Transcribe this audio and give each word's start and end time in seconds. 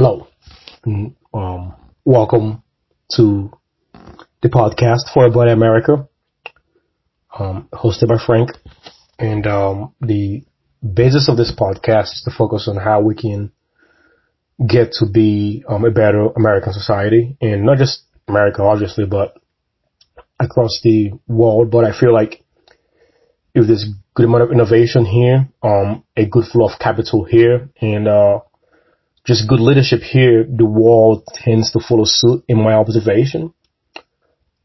Hello, 0.00 0.28
um, 1.34 1.74
welcome 2.04 2.62
to 3.16 3.50
the 4.42 4.48
podcast 4.48 5.12
for 5.12 5.26
About 5.26 5.48
America, 5.48 6.08
um, 7.36 7.68
hosted 7.72 8.06
by 8.06 8.16
Frank. 8.24 8.50
And 9.18 9.44
um, 9.48 9.94
the 10.00 10.44
basis 10.80 11.28
of 11.28 11.36
this 11.36 11.52
podcast 11.52 12.12
is 12.12 12.22
to 12.26 12.30
focus 12.30 12.68
on 12.68 12.76
how 12.76 13.00
we 13.00 13.16
can 13.16 13.50
get 14.64 14.92
to 15.00 15.06
be 15.06 15.64
um, 15.68 15.84
a 15.84 15.90
better 15.90 16.28
American 16.36 16.74
society, 16.74 17.36
and 17.40 17.64
not 17.64 17.78
just 17.78 18.02
America, 18.28 18.62
obviously, 18.62 19.04
but 19.04 19.34
across 20.38 20.78
the 20.84 21.10
world. 21.26 21.72
But 21.72 21.84
I 21.84 21.98
feel 21.98 22.14
like 22.14 22.44
if 23.52 23.66
there's 23.66 23.90
good 24.14 24.26
amount 24.26 24.44
of 24.44 24.52
innovation 24.52 25.04
here, 25.04 25.48
um, 25.60 26.04
a 26.16 26.24
good 26.24 26.44
flow 26.44 26.68
of 26.68 26.78
capital 26.78 27.24
here, 27.24 27.68
and 27.80 28.06
uh, 28.06 28.38
just 29.28 29.46
good 29.46 29.60
leadership 29.60 30.00
here, 30.00 30.42
the 30.48 30.64
world 30.64 31.22
tends 31.34 31.70
to 31.72 31.80
follow 31.86 32.04
suit 32.06 32.44
in 32.48 32.56
my 32.56 32.72
observation. 32.72 33.52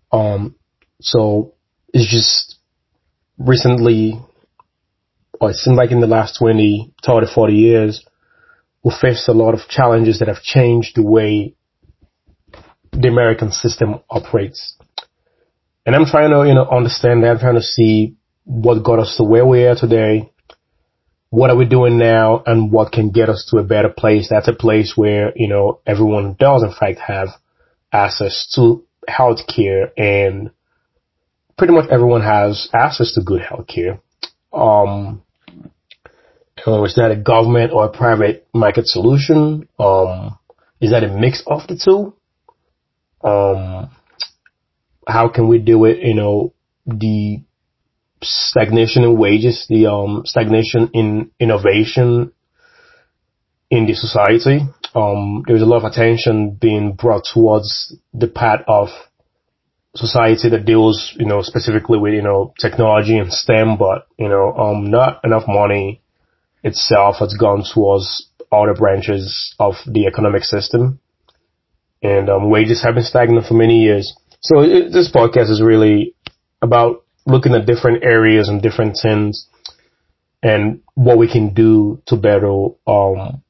Um, 0.09 0.55
so 1.01 1.55
it's 1.93 2.09
just 2.09 2.55
recently, 3.37 4.17
or 5.41 5.51
it 5.51 5.55
seems 5.55 5.75
like 5.75 5.91
in 5.91 5.99
the 5.99 6.07
last 6.07 6.39
20, 6.39 6.93
30, 7.05 7.27
40 7.35 7.53
years, 7.53 8.05
we 8.85 8.93
faced 9.01 9.27
a 9.27 9.33
lot 9.33 9.53
of 9.53 9.67
challenges 9.67 10.19
that 10.19 10.29
have 10.29 10.41
changed 10.41 10.95
the 10.95 11.03
way 11.03 11.55
the 12.93 13.09
American 13.09 13.51
system 13.51 13.99
operates. 14.09 14.77
And 15.85 15.93
I'm 15.93 16.05
trying 16.05 16.29
to, 16.29 16.47
you 16.47 16.53
know, 16.53 16.69
understand 16.69 17.23
that. 17.23 17.31
I'm 17.31 17.39
trying 17.39 17.55
to 17.55 17.61
see 17.61 18.15
what 18.45 18.81
got 18.81 18.99
us 18.99 19.17
to 19.17 19.23
where 19.23 19.45
we 19.45 19.65
are 19.65 19.75
today 19.75 20.32
what 21.33 21.49
are 21.49 21.55
we 21.55 21.65
doing 21.65 21.97
now 21.97 22.43
and 22.45 22.71
what 22.71 22.91
can 22.91 23.09
get 23.09 23.27
us 23.27 23.47
to 23.49 23.57
a 23.57 23.63
better 23.63 23.89
place? 23.89 24.27
That's 24.29 24.47
a 24.47 24.53
place 24.53 24.93
where, 24.95 25.33
you 25.35 25.47
know, 25.47 25.79
everyone 25.83 26.35
does 26.37 26.61
in 26.61 26.71
fact 26.71 26.99
have 26.99 27.29
access 27.91 28.53
to 28.53 28.83
healthcare 29.09 29.89
and 29.97 30.51
pretty 31.57 31.73
much 31.73 31.89
everyone 31.89 32.21
has 32.21 32.69
access 32.71 33.15
to 33.15 33.23
good 33.23 33.41
healthcare. 33.41 33.99
Um, 34.53 35.23
so 36.63 36.85
is 36.85 36.93
that 36.97 37.09
a 37.09 37.15
government 37.15 37.73
or 37.73 37.85
a 37.85 37.91
private 37.91 38.47
market 38.53 38.85
solution? 38.85 39.67
Um, 39.79 40.37
is 40.79 40.91
that 40.91 41.03
a 41.03 41.07
mix 41.07 41.41
of 41.47 41.65
the 41.65 41.81
two? 41.83 42.13
Um, 43.27 43.89
how 45.07 45.29
can 45.29 45.47
we 45.47 45.57
do 45.57 45.85
it? 45.85 45.97
You 45.97 46.13
know, 46.13 46.53
the 46.85 47.41
stagnation 48.23 49.03
in 49.03 49.17
wages, 49.17 49.65
the 49.69 49.87
um, 49.87 50.23
stagnation 50.25 50.89
in 50.93 51.31
innovation 51.39 52.31
in 53.69 53.85
the 53.85 53.93
society. 53.93 54.59
Um, 54.95 55.43
there's 55.47 55.61
a 55.61 55.65
lot 55.65 55.83
of 55.83 55.91
attention 55.91 56.57
being 56.59 56.93
brought 56.93 57.23
towards 57.33 57.95
the 58.13 58.27
part 58.27 58.61
of 58.67 58.89
society 59.95 60.49
that 60.49 60.65
deals, 60.65 61.13
you 61.17 61.25
know, 61.25 61.41
specifically 61.41 61.97
with, 61.97 62.13
you 62.13 62.21
know, 62.21 62.53
technology 62.59 63.17
and 63.17 63.31
STEM, 63.31 63.77
but, 63.77 64.07
you 64.17 64.27
know, 64.27 64.53
um, 64.53 64.89
not 64.89 65.19
enough 65.23 65.43
money 65.47 66.01
itself 66.63 67.17
has 67.19 67.35
gone 67.39 67.63
towards 67.73 68.29
other 68.51 68.73
branches 68.73 69.55
of 69.59 69.75
the 69.85 70.05
economic 70.05 70.43
system. 70.43 70.99
And, 72.01 72.29
um, 72.29 72.49
wages 72.49 72.83
have 72.83 72.95
been 72.95 73.03
stagnant 73.03 73.47
for 73.47 73.53
many 73.53 73.81
years. 73.81 74.15
So 74.41 74.61
it, 74.61 74.91
this 74.91 75.11
podcast 75.11 75.49
is 75.49 75.61
really 75.61 76.15
about 76.61 77.02
looking 77.25 77.53
at 77.53 77.65
different 77.65 78.03
areas 78.03 78.49
and 78.49 78.61
different 78.61 78.97
things 79.01 79.47
and 80.41 80.81
what 80.95 81.17
we 81.17 81.31
can 81.31 81.53
do 81.53 82.01
to 82.07 82.17
better 82.17 82.67
um, 82.85 83.41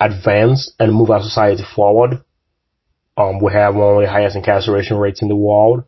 advance 0.00 0.72
and 0.78 0.94
move 0.94 1.10
our 1.10 1.22
society 1.22 1.62
forward. 1.76 2.24
Um, 3.16 3.40
we 3.40 3.52
have 3.52 3.74
one 3.74 3.96
of 3.96 4.02
the 4.02 4.10
highest 4.10 4.36
incarceration 4.36 4.96
rates 4.96 5.20
in 5.20 5.28
the 5.28 5.36
world. 5.36 5.84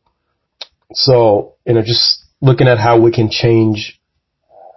So, 0.93 1.55
you 1.67 1.75
know, 1.75 1.83
just 1.83 2.25
looking 2.43 2.69
at 2.69 2.79
how 2.79 3.01
we 3.01 3.13
can 3.13 3.31
change 3.31 3.99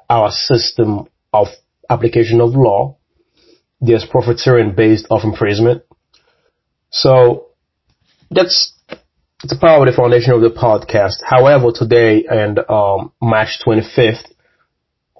our 0.10 0.32
system 0.32 1.08
of 1.34 1.48
application 1.90 2.40
of 2.40 2.52
law. 2.52 2.98
There's 3.82 4.06
profiteering 4.06 4.76
based 4.76 5.08
off 5.10 5.26
imprisonment. 5.26 5.84
So 6.90 7.48
that's 8.32 8.75
it's 9.46 9.60
part 9.60 9.80
of 9.80 9.86
the 9.86 9.96
foundation 9.96 10.34
of 10.34 10.42
the 10.42 10.50
podcast. 10.50 11.22
However, 11.24 11.70
today 11.74 12.26
and 12.28 12.58
um, 12.68 13.12
March 13.22 13.60
25th, 13.64 14.26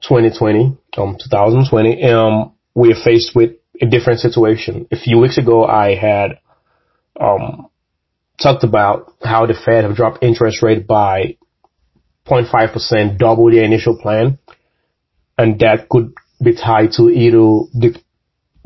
2020, 0.02 0.76
um, 0.98 1.16
2020, 1.22 2.04
um, 2.06 2.54
we 2.74 2.92
are 2.92 3.04
faced 3.04 3.36
with 3.36 3.52
a 3.80 3.86
different 3.86 4.20
situation. 4.20 4.88
A 4.92 4.98
few 4.98 5.20
weeks 5.20 5.38
ago, 5.38 5.64
I 5.66 5.94
had 5.94 6.40
um, 7.22 7.68
talked 8.42 8.64
about 8.64 9.14
how 9.24 9.46
the 9.46 9.54
Fed 9.54 9.84
have 9.84 9.96
dropped 9.96 10.24
interest 10.24 10.64
rate 10.64 10.88
by 10.88 11.38
0.5%, 12.26 13.20
double 13.20 13.52
their 13.52 13.64
initial 13.64 13.96
plan, 13.96 14.40
and 15.38 15.60
that 15.60 15.88
could 15.88 16.14
be 16.44 16.56
tied 16.56 16.94
to 16.94 17.12
either 17.12 17.70
the 17.78 17.96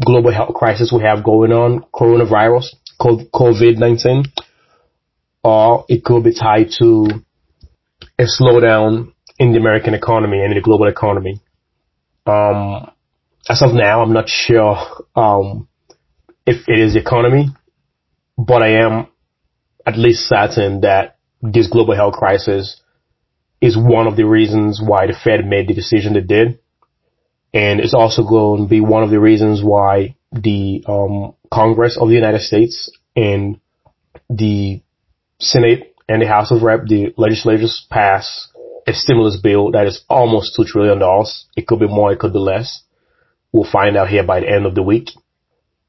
global 0.06 0.32
health 0.32 0.54
crisis 0.54 0.94
we 0.96 1.04
have 1.04 1.22
going 1.22 1.52
on, 1.52 1.84
coronavirus, 1.94 2.68
COVID-19, 3.02 4.26
or 5.44 5.86
it 5.88 6.04
could 6.04 6.24
be 6.24 6.34
tied 6.34 6.70
to 6.80 7.08
a 8.18 8.24
slowdown 8.24 9.14
in 9.38 9.54
the 9.54 9.60
American 9.60 9.94
economy 9.94 10.42
and 10.42 10.52
in 10.52 10.56
the 10.56 10.62
global 10.62 10.88
economy. 10.88 11.40
Um, 12.26 12.92
as 13.50 13.62
of 13.62 13.74
now, 13.74 14.02
I'm 14.02 14.14
not 14.14 14.30
sure 14.30 14.78
um, 15.16 15.68
if 16.46 16.68
it 16.68 16.80
is 16.80 16.94
the 16.94 17.00
economy, 17.00 17.48
but 18.38 18.62
I 18.62 18.84
am 18.84 19.08
at 19.86 19.98
least 19.98 20.28
certain 20.28 20.82
that 20.82 21.18
this 21.42 21.68
global 21.68 21.96
health 21.96 22.14
crisis 22.14 22.82
is 23.62 23.78
one 23.78 24.08
of 24.08 24.16
the 24.16 24.26
reasons 24.26 24.82
why 24.86 25.08
the 25.08 25.18
Fed 25.24 25.46
made 25.46 25.68
the 25.68 25.74
decision 25.74 26.16
it 26.16 26.28
did. 26.28 26.60
And 27.54 27.80
it's 27.80 27.94
also 27.94 28.24
going 28.24 28.64
to 28.64 28.70
be 28.70 28.82
one 28.82 29.04
of 29.04 29.10
the 29.10 29.20
reasons 29.20 29.62
why 29.64 30.16
the 30.32 30.84
um, 30.88 31.34
Congress 31.52 31.98
of 32.00 32.10
the 32.10 32.14
United 32.14 32.42
States 32.42 32.92
and 33.16 33.60
the 34.30 34.82
Senate 35.40 35.96
and 36.08 36.22
the 36.22 36.28
House 36.28 36.52
of 36.52 36.62
Rep, 36.64 36.86
the 36.86 37.14
legislators 37.18 37.86
pass 37.90 38.50
a 38.88 38.94
stimulus 38.94 39.40
bill 39.42 39.72
that 39.72 39.88
is 39.88 40.04
almost 40.10 40.58
$2 40.58 40.66
trillion. 40.66 41.02
It 41.56 41.68
could 41.68 41.80
be 41.80 41.88
more, 41.88 42.12
it 42.12 42.20
could 42.20 42.34
be 42.34 42.40
less. 42.40 42.84
We'll 43.52 43.70
find 43.70 43.96
out 43.96 44.10
here 44.10 44.24
by 44.24 44.42
the 44.42 44.50
end 44.50 44.66
of 44.66 44.76
the 44.76 44.84
week. 44.84 45.10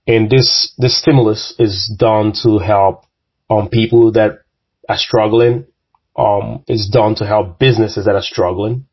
And 0.07 0.31
this, 0.31 0.73
this 0.79 0.99
stimulus 0.99 1.55
is 1.59 1.93
done 1.99 2.33
to 2.43 2.59
help, 2.59 3.05
um, 3.49 3.69
people 3.69 4.13
that 4.13 4.41
are 4.89 4.97
struggling. 4.97 5.67
Um, 6.17 6.65
it's 6.67 6.89
done 6.89 7.15
to 7.17 7.27
help 7.27 7.59
businesses 7.59 8.07
that 8.07 8.15
are 8.15 8.23
struggling. 8.23 8.87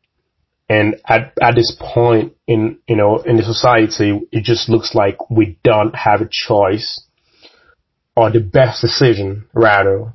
And 0.68 0.96
at, 1.06 1.32
at 1.40 1.54
this 1.54 1.76
point 1.80 2.34
in, 2.46 2.78
you 2.86 2.96
know, 2.96 3.18
in 3.18 3.36
the 3.36 3.42
society, 3.42 4.20
it 4.32 4.44
just 4.44 4.68
looks 4.68 4.94
like 4.94 5.30
we 5.30 5.58
don't 5.64 5.94
have 5.94 6.20
a 6.20 6.28
choice 6.30 7.02
or 8.14 8.30
the 8.30 8.40
best 8.40 8.82
decision 8.82 9.46
rather 9.54 10.12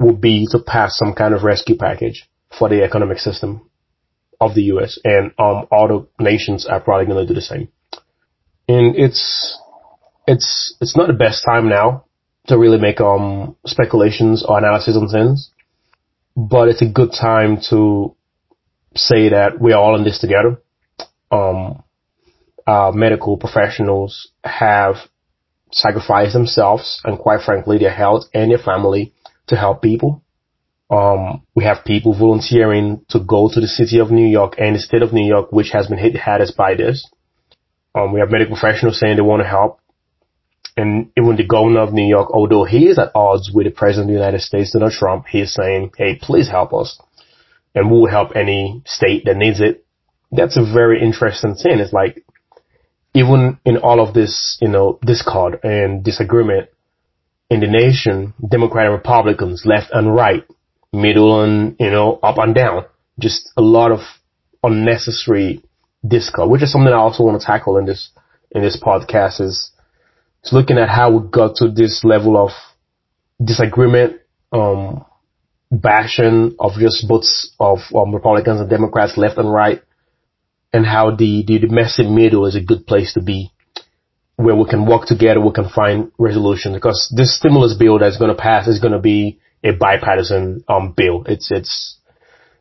would 0.00 0.20
be 0.20 0.46
to 0.50 0.58
pass 0.58 0.96
some 0.96 1.14
kind 1.14 1.34
of 1.34 1.44
rescue 1.44 1.76
package 1.76 2.28
for 2.58 2.68
the 2.68 2.82
economic 2.82 3.18
system 3.18 3.70
of 4.40 4.54
the 4.54 4.62
U.S. 4.64 4.98
and 5.04 5.26
um, 5.38 5.66
all 5.70 6.08
the 6.18 6.24
nations 6.24 6.66
are 6.66 6.80
probably 6.80 7.06
going 7.06 7.24
to 7.24 7.32
do 7.32 7.34
the 7.34 7.42
same. 7.42 7.68
And 8.66 8.96
it's 8.96 9.58
it's 10.26 10.76
it's 10.80 10.96
not 10.96 11.08
the 11.08 11.12
best 11.12 11.44
time 11.44 11.68
now 11.68 12.06
to 12.46 12.58
really 12.58 12.78
make 12.78 13.00
um 13.00 13.56
speculations 13.66 14.44
or 14.46 14.58
analysis 14.58 14.96
on 14.96 15.08
things, 15.08 15.50
but 16.34 16.68
it's 16.68 16.82
a 16.82 16.88
good 16.88 17.12
time 17.12 17.58
to 17.68 18.14
say 18.96 19.28
that 19.28 19.60
we're 19.60 19.76
all 19.76 19.96
in 19.96 20.04
this 20.04 20.18
together. 20.18 20.62
Um, 21.30 21.82
uh, 22.66 22.92
medical 22.94 23.36
professionals 23.36 24.30
have 24.44 24.96
sacrificed 25.72 26.32
themselves 26.32 27.00
and 27.04 27.18
quite 27.18 27.42
frankly 27.44 27.78
their 27.78 27.94
health 27.94 28.24
and 28.34 28.50
their 28.50 28.58
family 28.58 29.12
to 29.50 29.56
help 29.56 29.82
people. 29.82 30.22
Um, 30.90 31.42
we 31.54 31.62
have 31.64 31.84
people 31.84 32.18
volunteering 32.18 33.04
to 33.10 33.20
go 33.20 33.48
to 33.52 33.60
the 33.60 33.68
city 33.68 34.00
of 34.00 34.10
New 34.10 34.26
York 34.26 34.54
and 34.58 34.74
the 34.74 34.80
state 34.80 35.02
of 35.02 35.12
New 35.12 35.26
York, 35.26 35.52
which 35.52 35.70
has 35.70 35.86
been 35.86 35.98
hit 35.98 36.16
hardest 36.16 36.56
by 36.56 36.74
this. 36.74 37.06
Um, 37.94 38.12
we 38.12 38.20
have 38.20 38.30
medical 38.30 38.56
professionals 38.56 38.98
saying 38.98 39.16
they 39.16 39.22
want 39.22 39.42
to 39.42 39.48
help. 39.48 39.80
And 40.76 41.10
even 41.16 41.36
the 41.36 41.46
governor 41.46 41.80
of 41.80 41.92
New 41.92 42.06
York, 42.06 42.30
although 42.32 42.64
he 42.64 42.88
is 42.88 42.98
at 42.98 43.12
odds 43.14 43.50
with 43.52 43.66
the 43.66 43.72
president 43.72 44.10
of 44.10 44.14
the 44.14 44.20
United 44.20 44.40
States, 44.40 44.72
Donald 44.72 44.92
Trump, 44.92 45.26
he 45.28 45.40
is 45.42 45.54
saying, 45.54 45.92
hey, 45.96 46.18
please 46.20 46.48
help 46.48 46.72
us. 46.72 47.00
And 47.74 47.90
we 47.90 47.98
will 47.98 48.10
help 48.10 48.34
any 48.34 48.82
state 48.86 49.24
that 49.26 49.36
needs 49.36 49.60
it. 49.60 49.84
That's 50.32 50.56
a 50.56 50.62
very 50.62 51.02
interesting 51.02 51.54
thing. 51.54 51.78
It's 51.78 51.92
like, 51.92 52.24
even 53.14 53.58
in 53.64 53.76
all 53.78 54.00
of 54.00 54.14
this, 54.14 54.58
you 54.60 54.68
know, 54.68 54.98
discord 55.04 55.60
and 55.64 56.04
disagreement, 56.04 56.68
in 57.50 57.60
the 57.60 57.66
nation, 57.66 58.32
Democrat 58.46 58.86
and 58.86 58.94
Republicans, 58.94 59.64
left 59.66 59.90
and 59.92 60.14
right, 60.14 60.44
middle 60.92 61.42
and, 61.42 61.76
you 61.80 61.90
know, 61.90 62.18
up 62.22 62.38
and 62.38 62.54
down. 62.54 62.84
Just 63.18 63.50
a 63.56 63.62
lot 63.62 63.90
of 63.90 64.00
unnecessary 64.62 65.62
discord, 66.06 66.48
which 66.48 66.62
is 66.62 66.72
something 66.72 66.92
I 66.92 66.96
also 66.96 67.24
want 67.24 67.40
to 67.40 67.46
tackle 67.46 67.76
in 67.76 67.86
this, 67.86 68.10
in 68.52 68.62
this 68.62 68.80
podcast 68.80 69.40
is 69.40 69.72
It's 70.42 70.52
looking 70.52 70.78
at 70.78 70.88
how 70.88 71.10
we 71.10 71.28
got 71.28 71.56
to 71.56 71.70
this 71.70 72.02
level 72.04 72.36
of 72.36 72.50
disagreement, 73.42 74.20
um, 74.52 75.04
bashing 75.70 76.56
of 76.58 76.72
just 76.78 77.06
both 77.06 77.26
of 77.58 77.78
um, 77.94 78.14
Republicans 78.14 78.60
and 78.60 78.70
Democrats 78.70 79.16
left 79.16 79.38
and 79.38 79.52
right, 79.52 79.82
and 80.72 80.86
how 80.86 81.10
the, 81.10 81.44
the, 81.46 81.58
the 81.58 81.68
messy 81.68 82.08
middle 82.08 82.46
is 82.46 82.56
a 82.56 82.60
good 82.62 82.86
place 82.86 83.14
to 83.14 83.22
be, 83.22 83.52
where 84.40 84.56
we 84.56 84.68
can 84.68 84.86
work 84.86 85.06
together, 85.06 85.40
we 85.40 85.52
can 85.52 85.68
find 85.68 86.10
resolutions. 86.18 86.74
Because 86.74 87.12
this 87.14 87.36
stimulus 87.36 87.74
bill 87.74 87.98
that's 87.98 88.18
going 88.18 88.34
to 88.34 88.40
pass 88.40 88.66
is 88.66 88.80
going 88.80 88.92
to 88.92 88.98
be 88.98 89.38
a 89.62 89.72
bipartisan 89.72 90.64
um, 90.68 90.94
bill. 90.96 91.24
It's 91.26 91.50
it's 91.50 91.98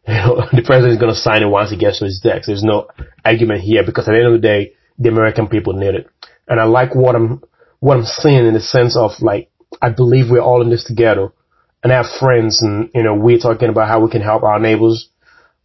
you 0.07 0.13
know, 0.15 0.47
the 0.51 0.63
president 0.65 0.93
is 0.93 0.99
going 0.99 1.13
to 1.13 1.19
sign 1.19 1.43
it 1.43 1.47
once 1.47 1.71
he 1.71 1.77
gets 1.77 1.99
to 1.99 2.05
his 2.05 2.19
desk. 2.19 2.47
There's 2.47 2.63
no 2.63 2.87
argument 3.23 3.61
here 3.61 3.83
because 3.85 4.07
at 4.07 4.11
the 4.11 4.17
end 4.17 4.27
of 4.27 4.33
the 4.33 4.47
day, 4.47 4.73
the 4.97 5.09
American 5.09 5.47
people 5.47 5.73
need 5.73 5.95
it. 5.95 6.07
And 6.47 6.59
I 6.59 6.65
like 6.65 6.95
what 6.95 7.15
I'm 7.15 7.41
what 7.79 7.97
I'm 7.97 8.05
seeing 8.05 8.45
in 8.45 8.53
the 8.53 8.59
sense 8.59 8.97
of 8.97 9.11
like 9.21 9.49
I 9.81 9.89
believe 9.89 10.29
we're 10.29 10.41
all 10.41 10.61
in 10.61 10.69
this 10.69 10.83
together 10.83 11.31
and 11.83 11.93
I 11.93 11.97
have 11.97 12.19
friends 12.19 12.61
and, 12.61 12.89
you 12.93 13.03
know, 13.03 13.15
we're 13.15 13.39
talking 13.39 13.69
about 13.69 13.87
how 13.87 14.01
we 14.01 14.09
can 14.09 14.21
help 14.21 14.43
our 14.43 14.59
neighbors. 14.59 15.09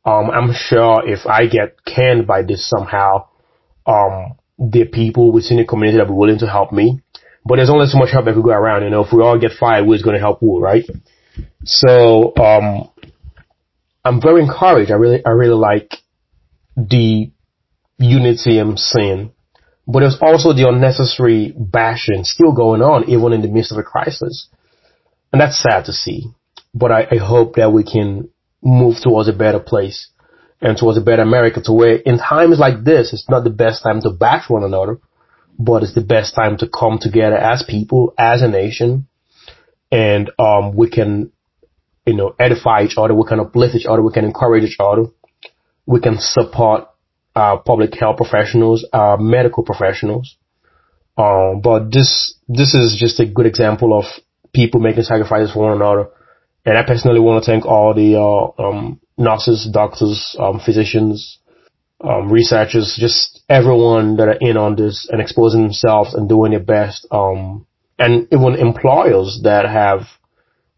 Um, 0.05 0.31
I'm 0.31 0.53
sure 0.53 1.03
if 1.09 1.27
I 1.27 1.47
get 1.47 1.85
canned 1.85 2.27
by 2.27 2.43
this 2.43 2.69
somehow, 2.69 3.29
um, 3.87 4.37
the 4.59 4.85
people 4.85 5.33
within 5.33 5.57
the 5.57 5.65
community 5.65 5.99
that 5.99 6.07
be 6.07 6.13
willing 6.13 6.39
to 6.39 6.47
help 6.47 6.73
me. 6.73 7.01
But 7.45 7.57
there's 7.57 7.71
only 7.71 7.87
so 7.87 7.99
much 7.99 8.11
help 8.11 8.25
that 8.25 8.37
we 8.37 8.43
go 8.43 8.51
around, 8.51 8.85
you 8.85 8.91
know, 8.91 9.05
if 9.05 9.13
we 9.13 9.23
all 9.23 9.39
get 9.39 9.53
fired, 9.53 9.85
who's 9.85 10.03
going 10.03 10.15
to 10.15 10.21
help 10.21 10.41
who, 10.41 10.61
right? 10.61 10.85
So, 11.65 12.35
um, 12.37 12.91
I'm 14.05 14.21
very 14.21 14.43
encouraged. 14.43 14.91
I 14.91 14.95
really, 14.95 15.25
I 15.25 15.31
really 15.31 15.55
like 15.55 15.95
the 16.77 17.31
unity 17.99 18.59
I'm 18.59 18.77
seeing. 18.77 19.33
But 19.87 20.01
there's 20.01 20.19
also 20.21 20.53
the 20.53 20.69
unnecessary 20.69 21.53
bashing 21.57 22.25
still 22.25 22.53
going 22.53 22.81
on 22.81 23.09
even 23.09 23.33
in 23.33 23.43
the 23.43 23.49
midst 23.49 23.73
of 23.73 23.79
a 23.79 23.83
crisis. 23.83 24.49
And 25.33 25.41
that's 25.41 25.63
sad 25.63 25.87
to 25.87 25.93
see. 25.93 26.27
But 26.73 26.93
I, 26.93 27.07
I 27.11 27.17
hope 27.17 27.57
that 27.57 27.73
we 27.73 27.85
can 27.85 28.31
move 28.63 28.97
towards 29.03 29.29
a 29.29 29.33
better 29.33 29.61
place 29.61 30.09
and 30.65 30.79
towards 30.79 30.97
a 30.97 31.03
better 31.03 31.21
America 31.21 31.61
to 31.63 31.73
where 31.75 31.97
in 31.97 32.17
times 32.17 32.59
like 32.59 32.85
this, 32.85 33.13
it's 33.13 33.29
not 33.29 33.45
the 33.45 33.51
best 33.51 33.83
time 33.83 34.01
to 34.01 34.11
bash 34.11 34.49
one 34.49 34.65
another, 34.65 34.99
but 35.59 35.83
it's 35.83 35.95
the 35.95 36.01
best 36.01 36.35
time 36.35 36.57
to 36.57 36.67
come 36.67 36.99
together 36.99 37.37
as 37.37 37.63
people, 37.69 38.15
as 38.17 38.41
a 38.41 38.49
nation, 38.49 39.07
and 39.93 40.31
um, 40.39 40.75
we 40.75 40.89
can, 40.89 41.31
you 42.07 42.15
know, 42.15 42.35
edify 42.41 42.83
each 42.83 42.97
other, 42.97 43.15
we 43.15 43.29
can 43.29 43.41
uplift 43.41 43.75
each 43.75 43.85
other, 43.85 44.01
we 44.01 44.13
can 44.13 44.25
encourage 44.25 44.65
each 44.65 44.79
other, 44.81 45.05
we 45.85 46.01
can 46.01 46.17
support 46.19 46.89
our 47.37 47.59
public 47.59 47.95
health 48.01 48.17
professionals, 48.17 48.87
our 48.95 49.19
medical 49.19 49.65
professionals. 49.65 50.35
Um, 51.19 51.61
but 51.63 51.93
this 51.93 52.35
this 52.49 52.73
is 52.73 52.97
just 52.99 53.21
a 53.21 53.27
good 53.27 53.47
example 53.47 53.97
of 53.97 54.07
people 54.55 54.81
making 54.81 55.03
sacrifices 55.03 55.53
for 55.53 55.69
one 55.69 55.77
another. 55.77 56.09
And 56.65 56.79
I 56.79 56.85
personally 56.87 57.21
want 57.21 57.45
to 57.45 57.51
thank 57.51 57.67
all 57.67 57.93
the 57.93 58.17
uh, 58.17 58.63
um, 58.63 59.01
nurses, 59.17 59.69
doctors, 59.73 60.37
um, 60.39 60.61
physicians, 60.65 61.39
um, 62.01 62.31
researchers, 62.31 62.97
just 62.99 63.43
everyone 63.49 64.17
that 64.17 64.29
are 64.29 64.39
in 64.41 64.57
on 64.57 64.77
this 64.77 65.09
and 65.11 65.21
exposing 65.21 65.63
themselves 65.63 66.15
and 66.15 66.29
doing 66.29 66.51
their 66.51 66.61
best. 66.61 67.07
Um, 67.11 67.67
and 67.99 68.27
even 68.33 68.55
employers 68.55 69.41
that 69.45 69.67
have, 69.67 70.01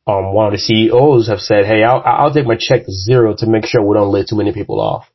um, 0.06 0.34
one 0.34 0.46
of 0.46 0.52
the 0.52 0.58
CEOs 0.58 1.28
have 1.28 1.40
said, 1.40 1.64
"Hey, 1.64 1.82
I'll, 1.82 2.02
I'll 2.04 2.32
take 2.32 2.46
my 2.46 2.56
check 2.56 2.84
to 2.84 2.92
zero 2.92 3.34
to 3.38 3.46
make 3.46 3.66
sure 3.66 3.82
we 3.82 3.96
don't 3.96 4.12
lay 4.12 4.24
too 4.24 4.36
many 4.36 4.52
people 4.52 4.80
off." 4.80 5.10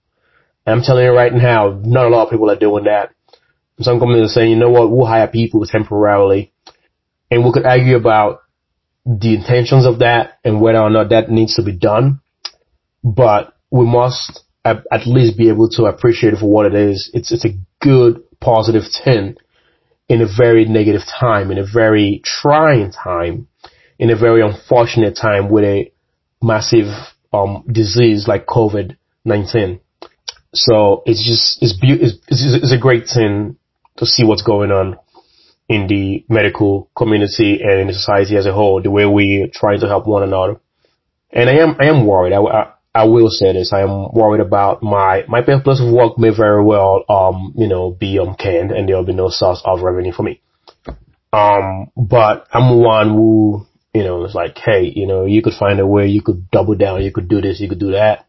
And 0.66 0.76
I'm 0.76 0.84
telling 0.84 1.06
you 1.06 1.12
right 1.12 1.34
now, 1.34 1.80
not 1.84 2.08
a 2.08 2.10
lot 2.10 2.26
of 2.26 2.32
people 2.32 2.50
are 2.50 2.60
doing 2.60 2.86
that. 2.86 3.12
Some 3.80 4.00
companies 4.00 4.32
are 4.32 4.34
saying, 4.34 4.50
"You 4.52 4.58
know 4.58 4.70
what? 4.70 4.92
We'll 4.92 5.06
hire 5.06 5.28
people 5.28 5.66
temporarily," 5.66 6.52
and 7.30 7.46
we 7.46 7.52
could 7.52 7.66
argue 7.66 7.96
about 7.96 8.42
the 9.06 9.36
intentions 9.36 9.86
of 9.86 10.00
that 10.00 10.40
and 10.44 10.62
whether 10.62 10.80
or 10.80 10.90
not 10.90 11.10
that 11.10 11.30
needs 11.32 11.56
to 11.56 11.64
be 11.64 11.72
done. 11.72 12.20
But 13.04 13.54
we 13.72 13.86
must 13.86 14.44
at 14.64 15.08
least 15.08 15.38
be 15.38 15.50
able 15.50 15.70
to 15.70 15.86
appreciate 15.86 16.34
it 16.34 16.40
for 16.40 16.50
what 16.50 16.68
it 16.68 16.76
is. 16.76 17.10
It's, 17.14 17.32
it's 17.32 17.46
a 17.46 17.58
good 17.82 18.22
positive 18.40 18.84
thing 19.04 19.38
in 20.08 20.22
a 20.22 20.28
very 20.38 20.66
negative 20.66 21.02
time, 21.20 21.52
in 21.52 21.58
a 21.58 21.66
very 21.66 22.22
trying 22.24 22.92
time, 22.92 23.48
in 23.98 24.10
a 24.10 24.16
very 24.16 24.42
unfortunate 24.42 25.18
time 25.20 25.50
with 25.50 25.64
a 25.64 25.92
massive, 26.42 26.88
um, 27.34 27.64
disease 27.72 28.28
like 28.28 28.46
COVID-19. 28.46 29.80
So 30.54 31.02
it's 31.06 31.26
just, 31.26 31.64
it's, 31.64 31.80
be- 31.80 32.02
it's, 32.02 32.18
it's 32.28 32.74
a 32.74 32.78
great 32.78 33.06
thing 33.08 33.58
to 33.98 34.06
see 34.06 34.24
what's 34.24 34.44
going 34.44 34.72
on 34.72 34.98
in 35.70 35.88
the 35.88 36.26
medical 36.28 36.90
community 36.96 37.62
and 37.64 37.80
in 37.80 37.94
society 37.94 38.36
as 38.36 38.46
a 38.46 38.52
whole, 38.54 38.82
the 38.82 38.92
way 38.92 39.06
we 39.06 39.50
try 39.54 39.78
to 39.78 39.88
help 39.88 40.06
one 40.06 40.24
another. 40.24 40.60
And 41.32 41.50
I 41.50 41.54
am, 41.54 41.78
I 41.80 41.86
am 41.86 42.06
worried. 42.06 42.34
I, 42.34 42.42
I, 42.42 42.74
I 42.94 43.06
will 43.06 43.30
say 43.30 43.54
this. 43.54 43.72
I 43.74 43.82
am 43.82 44.12
worried 44.12 44.42
about 44.42 44.84
my, 44.84 45.24
my 45.28 45.42
place 45.42 45.80
of 45.80 45.94
work 45.94 46.18
may 46.18 46.30
very 46.36 46.64
well, 46.64 47.04
um, 47.10 47.54
you 47.56 47.68
know, 47.68 47.92
be, 47.92 48.20
um, 48.20 48.36
canned 48.36 48.72
and 48.72 48.88
there'll 48.88 49.06
be 49.06 49.14
no 49.14 49.30
source 49.30 49.62
of 49.64 49.82
revenue 49.82 50.12
for 50.12 50.24
me. 50.24 50.42
Um, 51.32 51.92
but 51.96 52.48
I'm 52.52 52.80
one 52.80 53.10
who, 53.10 53.66
you 53.94 54.04
know, 54.04 54.26
is 54.26 54.36
like, 54.36 54.58
hey, 54.58 54.92
you 54.94 55.08
know, 55.08 55.26
you 55.26 55.42
could 55.42 55.54
find 55.54 55.80
a 55.80 55.88
way, 55.88 56.08
you 56.08 56.22
could 56.22 56.52
double 56.52 56.76
down, 56.76 57.04
you 57.04 57.12
could 57.12 57.30
do 57.30 57.40
this, 57.40 57.62
you 57.62 57.70
could 57.70 57.80
do 57.80 57.92
that. 57.92 58.26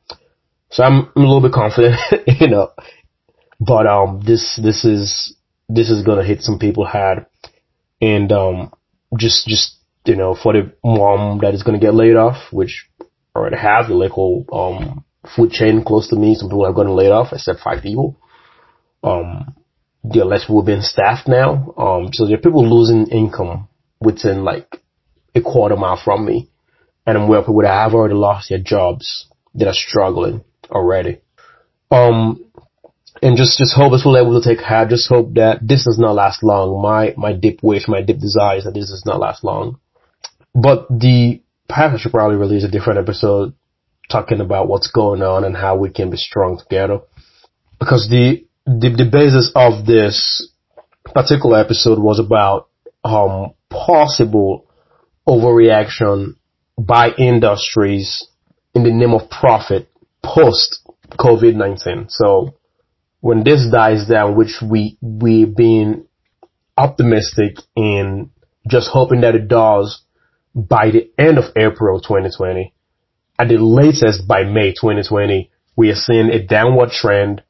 So 0.70 0.85
I'm, 0.85 1.11
I'm 1.17 1.23
a 1.23 1.26
little 1.26 1.43
bit 1.43 1.53
confident, 1.53 1.99
you 2.41 2.49
know, 2.49 2.70
but, 3.59 3.87
um, 3.87 4.20
this, 4.25 4.59
this 4.62 4.85
is, 4.85 5.37
this 5.69 5.91
is 5.91 6.05
gonna 6.05 6.25
hit 6.25 6.43
some 6.43 6.59
people 6.59 6.85
hard 6.85 7.26
and 8.03 8.31
um, 8.32 8.73
just 9.17 9.47
just 9.47 9.76
you 10.05 10.17
know 10.17 10.35
for 10.35 10.53
the 10.53 10.73
mom 10.85 11.38
that 11.41 11.55
is 11.55 11.62
going 11.62 11.79
to 11.79 11.85
get 11.85 11.94
laid 11.94 12.17
off, 12.17 12.53
which 12.53 12.88
already 13.34 13.56
have 13.56 13.88
the 13.88 13.94
local 13.94 14.44
um, 14.52 15.05
food 15.34 15.50
chain 15.50 15.84
close 15.84 16.08
to 16.08 16.17
me. 16.17 16.34
Some 16.34 16.49
people 16.49 16.67
have 16.67 16.75
gotten 16.75 16.94
laid 16.94 17.11
off, 17.11 17.32
except 17.32 17.61
five 17.61 17.82
people. 17.82 18.19
Um, 19.02 19.55
there 20.05 20.23
are 20.23 20.26
less 20.26 20.43
people 20.43 20.62
being 20.62 20.82
staffed 20.82 21.29
now. 21.29 21.75
Um, 21.76 22.08
so 22.12 22.26
there 22.26 22.37
are 22.37 22.40
people 22.40 22.69
losing 22.69 23.06
income 23.08 23.69
within 24.00 24.44
like 24.44 24.81
a 25.34 25.40
quarter 25.40 25.76
mile 25.76 26.00
from 26.02 26.25
me. 26.26 26.49
And 27.06 27.19
I'm 27.19 27.31
of 27.31 27.44
people 27.44 27.62
that 27.62 27.69
have 27.69 27.94
already 27.94 28.14
lost 28.14 28.49
their 28.49 28.61
jobs 28.61 29.26
that 29.55 29.67
are 29.67 29.75
struggling 29.75 30.44
already. 30.70 31.20
Um, 31.90 32.44
and 33.20 33.37
just 33.37 33.58
just 33.58 33.75
hope 33.75 33.93
this 33.93 34.05
will 34.05 34.17
able 34.17 34.40
to 34.40 34.49
take 34.49 34.64
heart. 34.64 34.88
Just 34.88 35.08
hope 35.08 35.35
that 35.35 35.58
this 35.62 35.85
does 35.85 35.99
not 35.99 36.14
last 36.14 36.43
long. 36.43 36.81
My 36.82 37.14
my 37.17 37.32
deep 37.32 37.61
wish, 37.62 37.88
my 37.88 38.02
deep 38.02 38.19
desire 38.19 38.58
is 38.58 38.64
that 38.64 38.75
this 38.75 38.90
does 38.90 39.05
not 39.05 39.20
last 39.20 39.44
long. 39.44 39.78
But 40.54 40.88
the 40.88 41.41
I 41.76 41.97
should 41.99 42.12
probably 42.12 42.37
release 42.37 42.64
a 42.64 42.71
different 42.71 42.99
episode 42.99 43.55
talking 44.11 44.41
about 44.41 44.69
what's 44.69 44.91
going 44.91 45.23
on 45.23 45.45
and 45.45 45.57
how 45.57 45.76
we 45.76 45.91
can 45.91 46.11
be 46.11 46.17
strong 46.17 46.59
together. 46.59 47.00
Because 47.79 48.09
the 48.09 48.47
the, 48.67 48.95
the 48.97 49.09
basis 49.11 49.50
of 49.57 49.87
this 49.87 50.49
particular 51.05 51.59
episode 51.59 51.99
was 51.99 52.21
about 52.21 52.69
um 53.05 53.55
possible 53.71 54.67
overreaction 55.26 56.35
by 56.79 57.11
industries 57.19 58.26
in 58.75 58.83
the 58.83 58.93
name 58.93 59.12
of 59.12 59.31
profit 59.31 59.88
post 60.23 60.81
COVID-19. 61.19 62.11
So 62.11 62.55
when 63.21 63.45
this 63.45 63.67
dies 63.71 64.07
down, 64.09 64.37
which 64.37 64.61
we, 64.62 64.99
we've 65.00 65.55
been 65.55 66.07
optimistic 66.76 67.57
in 67.76 68.31
just 68.69 68.88
hoping 68.88 69.21
that 69.21 69.35
it 69.35 69.49
does 69.49 70.02
by 70.54 70.90
the 70.90 71.11
end 71.18 71.38
of 71.38 71.44
April 71.56 72.00
2020, 72.00 72.73
at 73.38 73.49
the 73.49 73.59
latest 73.59 74.26
by 74.26 74.44
May 74.44 74.73
2020, 74.73 75.50
we 75.76 75.90
are 75.90 75.94
seeing 75.94 76.30
a 76.30 76.44
downward 76.47 76.90
trend. 76.90 77.42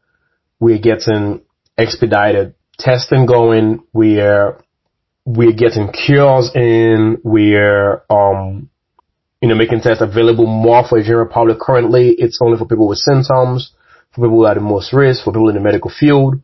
We're 0.61 0.79
getting 0.79 1.43
expedited 1.77 2.55
testing 2.79 3.27
going. 3.27 3.85
We're, 3.93 4.63
we're 5.25 5.53
getting 5.53 5.93
cures 5.93 6.51
in. 6.55 7.19
We're, 7.25 8.03
um, 8.09 8.71
you 9.41 9.49
know, 9.49 9.57
making 9.57 9.81
tests 9.81 10.03
available 10.03 10.47
more 10.47 10.87
for 10.89 10.99
the 10.99 11.05
general 11.05 11.27
public. 11.27 11.59
Currently, 11.59 12.15
it's 12.17 12.39
only 12.41 12.59
for 12.59 12.67
people 12.67 12.89
with 12.89 12.99
symptoms 12.99 13.73
for 14.15 14.27
people 14.27 14.47
are 14.47 14.55
the 14.55 14.61
most 14.61 14.93
risk, 14.93 15.25
for 15.25 15.33
people 15.33 15.49
in 15.49 15.55
the 15.55 15.61
medical 15.61 15.91
field. 15.91 16.41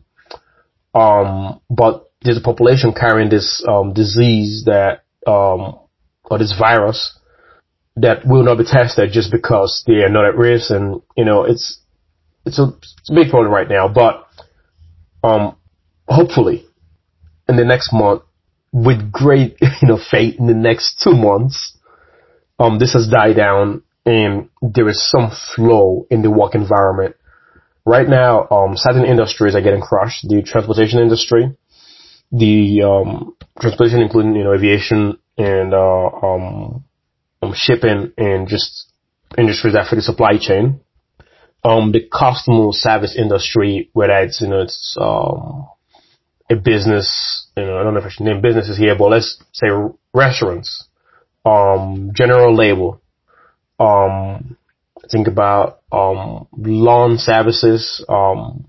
Um, 0.95 1.61
but 1.71 2.11
there's 2.23 2.39
a 2.39 2.43
population 2.43 2.93
carrying 2.93 3.29
this 3.29 3.63
um, 3.69 3.93
disease 3.93 4.65
that 4.65 5.05
um, 5.27 5.79
or 6.31 6.39
this 6.39 6.55
virus 6.59 7.19
that 7.97 8.25
will 8.25 8.45
not 8.45 8.59
be 8.59 8.65
tested 8.65 9.11
just 9.13 9.33
because 9.33 9.83
they 9.87 10.05
are 10.05 10.09
not 10.09 10.25
at 10.25 10.37
risk, 10.37 10.71
and 10.71 11.03
you 11.17 11.25
know 11.25 11.45
it's 11.45 11.81
it's 12.45 12.59
a, 12.59 12.69
it's 12.81 13.11
a 13.11 13.15
big 13.15 13.31
problem 13.31 13.53
right 13.53 13.69
now. 13.69 13.89
But 13.89 14.27
um, 15.23 15.57
hopefully, 16.07 16.67
in 17.49 17.57
the 17.57 17.65
next 17.65 17.93
month, 17.93 18.23
with 18.73 19.11
great 19.11 19.57
you 19.83 19.89
know 19.89 19.99
faith, 20.11 20.37
in 20.39 20.47
the 20.47 20.55
next 20.55 21.01
two 21.03 21.17
months, 21.17 21.77
um, 22.59 22.79
this 22.79 22.93
has 22.93 23.09
died 23.09 23.37
down 23.37 23.83
and 24.07 24.49
there 24.63 24.89
is 24.89 25.07
some 25.11 25.31
flow 25.55 26.07
in 26.11 26.23
the 26.23 26.31
work 26.31 26.55
environment 26.55 27.15
right 27.89 28.09
now, 28.09 28.47
um, 28.51 28.77
certain 28.77 29.05
industries 29.05 29.55
are 29.55 29.63
getting 29.63 29.81
crushed. 29.81 30.29
The 30.29 30.43
transportation 30.43 31.01
industry, 31.01 31.57
the 32.31 32.83
um, 32.83 33.35
transportation, 33.61 34.01
including 34.01 34.35
you 34.37 34.45
know 34.45 34.55
aviation 34.55 35.19
and 35.39 35.73
uh, 35.73 36.07
um, 36.07 36.85
um, 37.41 37.53
shipping 37.55 38.13
and 38.19 38.49
just 38.49 38.93
industries 39.39 39.75
that 39.75 39.87
for 39.89 39.97
the 39.97 40.03
supply 40.03 40.37
chain. 40.39 40.81
Um, 41.65 41.93
the 41.93 42.09
customer 42.09 42.69
service 42.73 43.17
industry, 43.17 43.91
whether 43.93 44.19
it's 44.19 44.41
you 44.41 44.49
know 44.49 44.61
it's 44.61 44.97
um, 45.01 45.69
a 46.51 46.57
business, 46.57 47.49
you 47.57 47.65
know 47.65 47.79
I 47.79 47.83
don't 47.83 47.95
know 47.95 48.01
if 48.01 48.07
I 48.07 48.11
should 48.11 48.27
name 48.27 48.41
businesses 48.41 48.79
here, 48.79 48.97
but 48.97 49.09
let's 49.09 49.43
say 49.53 49.67
restaurants, 50.15 50.89
um, 51.45 52.13
general 52.15 52.55
labor, 52.55 52.99
um, 53.81 54.57
think 55.11 55.27
about 55.27 55.81
um, 55.91 56.47
lawn 56.57 57.19
services, 57.19 58.05
um, 58.09 58.67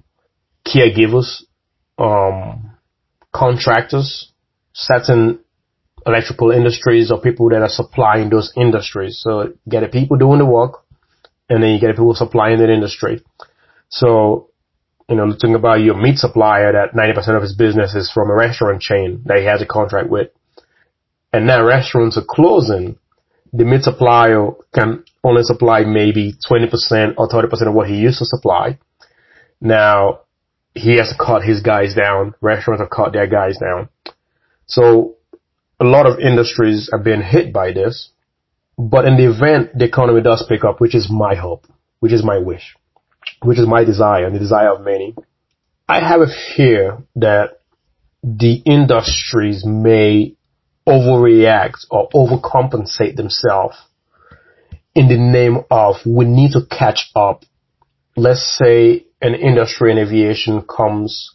caregivers, 0.66 1.44
um, 1.98 2.72
contractors, 3.32 4.32
certain 4.74 5.40
electrical 6.10 6.51
industries 6.51 7.12
or 7.12 7.22
people 7.22 7.50
that 7.50 7.62
are 7.62 7.70
supplying 7.70 8.30
those 8.30 8.51
industries. 8.56 9.20
So 9.22 9.44
you 9.44 9.58
get 9.70 9.82
the 9.82 9.88
people 9.88 10.18
doing 10.18 10.39
the 10.39 10.46
work 10.46 10.84
and 11.50 11.63
then 11.63 11.72
you 11.72 11.80
get 11.80 11.96
people 11.96 12.13
supplying 12.13 12.60
the 12.60 12.72
industry. 12.72 13.24
So, 13.89 14.50
you 15.08 15.16
know, 15.16 15.34
think 15.39 15.56
about 15.56 15.82
your 15.82 15.96
meat 15.96 16.18
supplier 16.18 16.72
that 16.74 16.94
90% 16.94 17.36
of 17.36 17.42
his 17.42 17.56
business 17.56 17.96
is 17.96 18.12
from 18.12 18.30
a 18.30 18.36
restaurant 18.36 18.82
chain 18.82 19.22
that 19.25 19.39
he 19.39 19.46
has 19.46 19.62
a 19.62 19.66
contract 19.66 20.10
with. 20.10 20.30
And 21.34 21.48
now 21.48 21.66
restaurants 21.66 22.18
are 22.18 22.25
closing. 22.28 22.98
The 23.54 23.66
meat 23.66 23.84
supplier 23.84 24.51
can 24.74 25.04
only 25.24 25.44
supply 25.44 25.84
maybe 25.84 26.34
20% 26.50 27.16
or 27.18 27.28
30% 27.28 27.68
of 27.68 27.74
what 27.74 27.89
he 27.89 27.96
used 27.96 28.20
to 28.20 28.25
supply. 28.25 28.78
Now, 29.62 30.22
he 30.74 30.98
has 30.98 31.10
to 31.10 31.16
cut 31.18 31.44
his 31.44 31.62
guys 31.62 31.94
down. 31.94 32.36
Restaurants 32.42 32.82
have 32.82 32.89
cut 32.89 33.13
their 33.13 33.28
guys 33.28 33.58
down. 33.58 33.89
So 34.68 35.16
a 35.79 35.86
lot 35.86 36.05
of 36.05 36.19
industries 36.19 36.89
are 36.91 37.00
being 37.00 37.21
hit 37.21 37.53
by 37.53 37.71
this. 37.71 38.09
But 38.77 39.05
in 39.05 39.17
the 39.17 39.29
event 39.29 39.77
the 39.77 39.86
economy 39.86 40.21
does 40.21 40.45
pick 40.48 40.63
up, 40.63 40.79
which 40.79 40.95
is 40.95 41.09
my 41.09 41.36
hope, 41.36 41.65
which 42.00 42.13
is 42.13 42.24
my 42.24 42.38
wish, 42.38 42.75
which 43.41 43.59
is 43.59 43.67
my 43.67 43.83
desire 43.83 44.25
and 44.25 44.36
the 44.36 44.39
desire 44.39 44.74
of 44.74 44.81
many, 44.81 45.15
I 45.88 46.00
have 46.00 46.21
a 46.21 46.27
fear 46.55 47.00
that 47.15 47.62
the 48.24 48.55
industries 48.65 49.65
may 49.65 50.36
overreact 50.88 51.86
or 51.89 52.09
overcompensate 52.09 53.15
themselves 53.15 53.77
in 54.95 55.07
the 55.07 55.17
name 55.17 55.59
of 55.69 55.95
we 56.05 56.25
need 56.25 56.51
to 56.51 56.62
catch 56.65 57.09
up. 57.15 57.43
Let's 58.15 58.57
say 58.57 59.05
an 59.21 59.36
industry 59.36 59.91
in 59.91 59.98
aviation 59.98 60.62
comes 60.63 61.31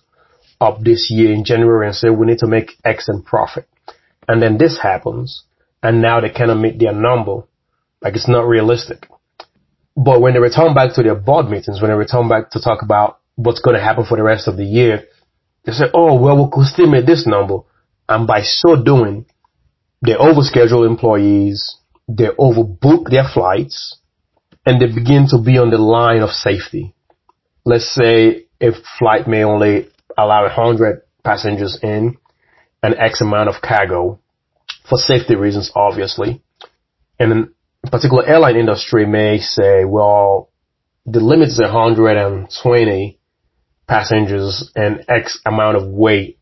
up 0.60 0.80
this 0.80 1.08
year 1.10 1.32
in 1.32 1.44
January 1.44 1.86
and 1.86 1.96
say 1.96 2.10
we 2.10 2.26
need 2.26 2.38
to 2.38 2.46
make 2.46 2.72
X 2.84 3.08
in 3.08 3.22
profit. 3.22 3.68
And 4.28 4.42
then 4.42 4.58
this 4.58 4.78
happens 4.82 5.44
and 5.82 6.00
now 6.00 6.20
they 6.20 6.30
cannot 6.30 6.58
meet 6.58 6.78
their 6.78 6.92
number. 6.94 7.42
Like 8.00 8.14
it's 8.14 8.28
not 8.28 8.46
realistic. 8.46 9.06
But 9.96 10.20
when 10.20 10.32
they 10.34 10.40
return 10.40 10.74
back 10.74 10.94
to 10.94 11.02
their 11.02 11.14
board 11.14 11.48
meetings, 11.48 11.80
when 11.80 11.90
they 11.90 11.96
return 11.96 12.28
back 12.28 12.50
to 12.50 12.60
talk 12.60 12.82
about 12.82 13.20
what's 13.36 13.60
going 13.60 13.76
to 13.76 13.82
happen 13.82 14.04
for 14.04 14.16
the 14.16 14.22
rest 14.22 14.48
of 14.48 14.56
the 14.56 14.64
year, 14.64 15.04
they 15.64 15.72
say, 15.72 15.84
oh, 15.94 16.18
well, 16.20 16.44
we 16.44 16.50
could 16.52 16.66
still 16.66 16.90
make 16.90 17.06
this 17.06 17.26
number. 17.26 17.58
And 18.08 18.26
by 18.26 18.42
so 18.42 18.82
doing, 18.82 19.26
they 20.04 20.12
overschedule 20.12 20.86
employees, 20.86 21.76
they 22.08 22.28
overbook 22.38 23.10
their 23.10 23.24
flights, 23.32 23.98
and 24.66 24.80
they 24.80 24.86
begin 24.86 25.26
to 25.30 25.38
be 25.38 25.58
on 25.58 25.70
the 25.70 25.78
line 25.78 26.20
of 26.20 26.30
safety. 26.30 26.94
Let's 27.64 27.94
say 27.94 28.46
a 28.60 28.70
flight 28.98 29.26
may 29.26 29.44
only 29.44 29.88
allow 30.18 30.42
100 30.42 31.02
passengers 31.22 31.78
in 31.82 32.18
and 32.84 32.94
X 32.98 33.22
amount 33.22 33.48
of 33.48 33.62
cargo 33.62 34.20
for 34.86 34.98
safety 34.98 35.36
reasons, 35.36 35.72
obviously. 35.74 36.42
And 37.18 37.48
a 37.82 37.90
particular 37.90 38.26
airline 38.26 38.56
industry 38.56 39.06
may 39.06 39.38
say, 39.38 39.86
well, 39.86 40.50
the 41.06 41.20
limit 41.20 41.48
is 41.48 41.58
120 41.58 43.18
passengers 43.88 44.70
and 44.76 45.02
X 45.08 45.40
amount 45.46 45.78
of 45.78 45.88
weight. 45.88 46.38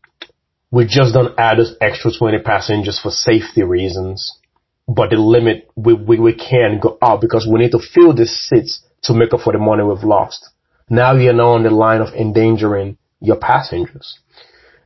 We 0.69 0.85
just 0.85 1.13
don't 1.13 1.33
add 1.39 1.59
this 1.59 1.75
extra 1.79 2.11
20 2.11 2.39
passengers 2.39 2.99
for 3.01 3.11
safety 3.11 3.63
reasons. 3.63 4.37
But 4.85 5.11
the 5.11 5.15
limit, 5.15 5.69
we, 5.77 5.93
we, 5.93 6.19
we 6.19 6.33
can 6.33 6.81
go 6.81 6.97
up 7.01 7.21
because 7.21 7.47
we 7.49 7.59
need 7.59 7.71
to 7.71 7.79
fill 7.79 8.13
the 8.13 8.25
seats 8.25 8.83
to 9.03 9.13
make 9.13 9.33
up 9.33 9.39
for 9.39 9.53
the 9.53 9.59
money 9.59 9.83
we've 9.83 10.03
lost. 10.03 10.49
Now 10.89 11.15
you're 11.15 11.31
now 11.31 11.51
on 11.51 11.63
the 11.63 11.69
line 11.69 12.01
of 12.01 12.13
endangering 12.13 12.97
your 13.21 13.37
passengers. 13.37 14.19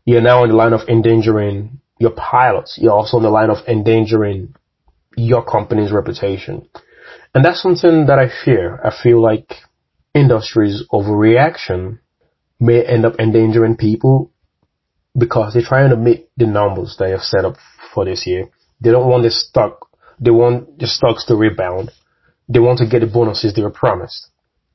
You're 0.07 0.21
now 0.21 0.43
on 0.43 0.47
the 0.47 0.55
line 0.55 0.71
of 0.71 0.87
endangering 0.87 1.81
your 1.99 2.11
pilots. 2.11 2.77
You're 2.81 2.93
also 2.93 3.17
on 3.17 3.23
the 3.23 3.29
line 3.29 3.49
of 3.49 3.57
endangering 3.67 4.55
your 5.17 5.43
company's 5.43 5.91
reputation. 5.91 6.69
And 7.35 7.43
that's 7.43 7.61
something 7.61 8.05
that 8.05 8.17
I 8.17 8.29
fear. 8.45 8.79
I 8.85 8.93
feel 9.03 9.21
like 9.21 9.55
industries 10.13 10.83
overreaction 10.93 11.99
may 12.57 12.85
end 12.85 13.05
up 13.05 13.19
endangering 13.19 13.75
people 13.75 14.31
because 15.17 15.53
they're 15.53 15.61
trying 15.61 15.89
to 15.89 15.97
meet 15.97 16.29
the 16.37 16.45
numbers 16.45 16.95
they 16.97 17.11
have 17.11 17.19
set 17.19 17.43
up 17.43 17.57
for 17.93 18.05
this 18.05 18.25
year. 18.25 18.45
They 18.79 18.91
don't 18.91 19.09
want 19.09 19.23
the 19.23 19.31
stock, 19.31 19.89
they 20.21 20.31
want 20.31 20.79
the 20.79 20.87
stocks 20.87 21.25
to 21.25 21.35
rebound. 21.35 21.91
They 22.47 22.59
want 22.59 22.79
to 22.79 22.87
get 22.87 23.01
the 23.01 23.07
bonuses 23.07 23.53
they 23.53 23.61
were 23.61 23.71
promised. 23.71 24.29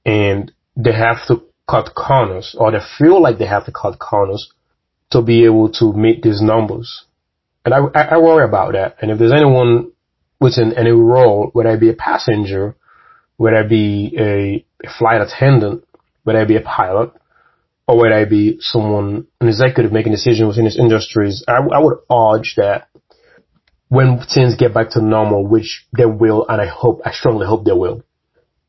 And 0.05 0.53
they 0.77 0.93
have 0.93 1.27
to 1.29 1.43
cut 1.67 1.95
corners 1.95 2.55
or 2.59 2.71
they 2.71 2.81
feel 2.99 3.23
like 3.23 3.39
they 3.39 3.47
have 3.47 3.65
to 3.65 3.73
cut 3.73 3.99
corners 3.99 4.53
to 5.12 5.23
be 5.23 5.45
able 5.45 5.71
to 5.73 5.92
meet 5.92 6.23
these 6.23 6.40
numbers. 6.40 7.04
And 7.64 7.73
I, 7.75 7.78
I 7.78 8.19
worry 8.19 8.45
about 8.45 8.73
that. 8.73 8.97
And 9.00 9.11
if 9.11 9.19
there's 9.19 9.33
anyone 9.33 9.92
within 10.40 10.75
any 10.76 10.90
role, 10.90 11.50
whether 11.52 11.71
I 11.71 11.76
be 11.76 11.90
a 11.90 11.95
passenger, 11.95 12.75
whether 13.37 13.57
I 13.57 13.62
be 13.62 14.14
a, 14.19 14.64
a 14.85 14.90
flight 14.99 15.21
attendant, 15.21 15.85
whether 16.25 16.40
I 16.40 16.45
be 16.45 16.57
a 16.57 16.61
pilot, 16.61 17.12
or 17.87 17.99
whether 17.99 18.14
I 18.14 18.25
be 18.25 18.57
someone, 18.61 19.26
an 19.40 19.49
executive 19.49 19.92
making 19.92 20.12
decisions 20.12 20.49
within 20.49 20.64
these 20.64 20.78
industries, 20.78 21.45
I, 21.47 21.59
I 21.59 21.78
would 21.78 21.99
urge 22.11 22.54
that 22.57 22.88
when 23.88 24.21
things 24.21 24.57
get 24.57 24.73
back 24.73 24.90
to 24.90 25.02
normal, 25.02 25.47
which 25.47 25.87
they 25.97 26.07
will, 26.07 26.47
and 26.49 26.61
I 26.61 26.66
hope, 26.66 27.02
I 27.04 27.12
strongly 27.12 27.47
hope 27.47 27.64
they 27.64 27.73
will, 27.73 28.02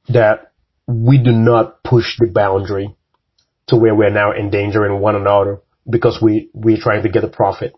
that 0.10 0.52
we 0.86 1.18
do 1.18 1.32
not 1.32 1.84
push 1.84 2.18
the 2.20 2.28
boundary 2.28 2.94
to 3.68 3.78
where 3.78 3.96
we're 3.96 4.10
now 4.10 4.34
endangering 4.34 5.00
one 5.00 5.16
another 5.16 5.62
because 5.90 6.20
we, 6.22 6.50
we're 6.54 6.82
trying 6.82 7.04
to 7.04 7.10
get 7.10 7.24
a 7.24 7.28
profit. 7.30 7.74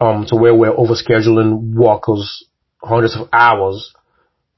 Um, 0.00 0.26
to 0.28 0.36
where 0.36 0.54
we're 0.54 0.74
overscheduling 0.74 1.74
workers 1.74 2.44
hundreds 2.82 3.16
of 3.16 3.28
hours 3.32 3.94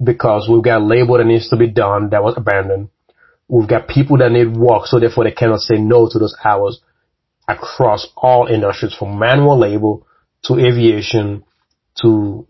because 0.03 0.49
we've 0.51 0.65
got 0.65 0.83
labor 0.83 1.19
that 1.19 1.27
needs 1.27 1.49
to 1.51 1.57
be 1.57 1.69
done 1.69 2.11
that 2.11 2.23
was 2.23 2.35
abandoned. 2.37 2.89
We've 3.49 3.69
got 3.69 3.89
people 3.89 4.17
that 4.19 4.33
need 4.33 4.57
work, 4.57 4.87
so 4.87 4.99
therefore 4.99 5.25
they 5.25 5.33
cannot 5.33 5.61
say 5.61 5.77
no 5.77 6.09
to 6.11 6.19
those 6.19 6.35
hours 6.43 6.81
across 7.47 8.09
all 8.17 8.47
industries 8.47 8.95
from 8.95 9.19
manual 9.19 9.59
labor 9.59 9.97
to 10.45 10.55
aviation 10.55 11.45
to 12.01 12.47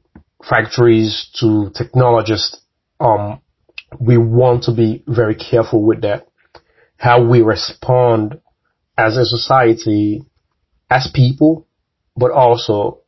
factories 0.48 1.30
to 1.40 1.70
technologists. 1.74 2.60
Um, 3.00 3.40
we 3.98 4.16
want 4.16 4.64
to 4.64 4.72
be 4.74 5.02
very 5.06 5.34
careful 5.34 5.82
with 5.82 6.02
that. 6.02 6.28
How 6.96 7.24
we 7.24 7.42
respond 7.42 8.40
as 8.96 9.16
a 9.16 9.24
society, 9.24 10.22
as 10.90 11.10
people, 11.12 11.66
but 12.16 12.30
also 12.30 13.00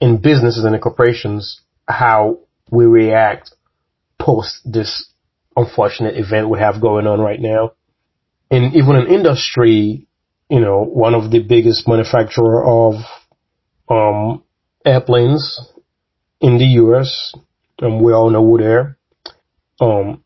in 0.00 0.18
businesses 0.18 0.64
and 0.64 0.74
in 0.74 0.80
corporations, 0.80 1.60
how 1.88 2.38
we 2.70 2.84
react 2.84 3.54
post 4.18 4.60
this 4.64 5.10
unfortunate 5.56 6.16
event 6.16 6.48
we 6.48 6.58
have 6.58 6.80
going 6.80 7.06
on 7.06 7.20
right 7.20 7.40
now. 7.40 7.72
And 8.50 8.74
even 8.74 8.96
in 8.96 9.06
industry, 9.06 10.06
you 10.48 10.60
know, 10.60 10.84
one 10.84 11.14
of 11.14 11.30
the 11.30 11.40
biggest 11.40 11.88
manufacturer 11.88 12.64
of 12.64 12.94
um, 13.88 14.44
airplanes 14.84 15.60
in 16.40 16.58
the 16.58 16.64
U.S., 16.64 17.34
and 17.80 18.00
we 18.02 18.12
all 18.12 18.30
know 18.30 18.44
who 18.44 18.58
they're, 18.58 18.98
um, 19.80 20.22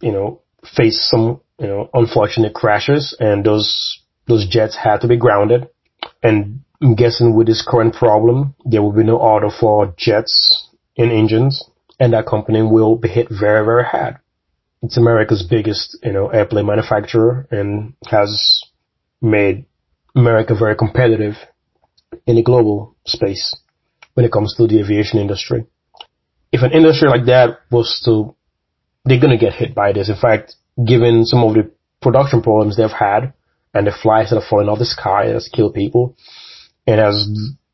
you 0.00 0.12
know, 0.12 0.42
faced 0.76 1.08
some, 1.08 1.40
you 1.58 1.66
know, 1.66 1.90
unfortunate 1.94 2.54
crashes, 2.54 3.16
and 3.18 3.44
those 3.44 4.01
those 4.26 4.46
jets 4.48 4.76
had 4.76 5.00
to 5.00 5.08
be 5.08 5.16
grounded. 5.16 5.68
And 6.22 6.62
I'm 6.80 6.94
guessing 6.94 7.34
with 7.34 7.46
this 7.46 7.66
current 7.66 7.94
problem, 7.94 8.54
there 8.64 8.82
will 8.82 8.92
be 8.92 9.04
no 9.04 9.16
order 9.16 9.50
for 9.50 9.94
jets 9.96 10.66
and 10.96 11.10
engines, 11.10 11.64
and 11.98 12.12
that 12.12 12.26
company 12.26 12.62
will 12.62 12.96
be 12.96 13.08
hit 13.08 13.28
very, 13.30 13.64
very 13.64 13.84
hard. 13.84 14.18
It's 14.82 14.96
America's 14.96 15.46
biggest, 15.48 15.96
you 16.02 16.12
know, 16.12 16.28
airplane 16.28 16.66
manufacturer 16.66 17.46
and 17.50 17.94
has 18.06 18.62
made 19.20 19.66
America 20.16 20.54
very 20.58 20.74
competitive 20.74 21.34
in 22.26 22.36
the 22.36 22.42
global 22.42 22.96
space 23.06 23.56
when 24.14 24.26
it 24.26 24.32
comes 24.32 24.54
to 24.56 24.66
the 24.66 24.80
aviation 24.80 25.20
industry. 25.20 25.64
If 26.50 26.62
an 26.62 26.72
industry 26.72 27.08
like 27.08 27.26
that 27.26 27.60
was 27.70 28.02
to, 28.04 28.34
they're 29.04 29.20
gonna 29.20 29.38
get 29.38 29.54
hit 29.54 29.74
by 29.74 29.92
this. 29.92 30.08
In 30.08 30.16
fact, 30.16 30.56
given 30.84 31.24
some 31.24 31.44
of 31.44 31.54
the 31.54 31.70
production 32.00 32.42
problems 32.42 32.76
they've 32.76 32.90
had 32.90 33.32
and 33.74 33.86
the 33.86 33.92
flies 33.92 34.30
that 34.30 34.36
are 34.36 34.48
falling 34.48 34.68
out 34.68 34.74
of 34.74 34.78
the 34.78 34.84
sky 34.84 35.32
that's 35.32 35.48
killed 35.48 35.74
people, 35.74 36.16
it 36.86 36.98
has 36.98 37.28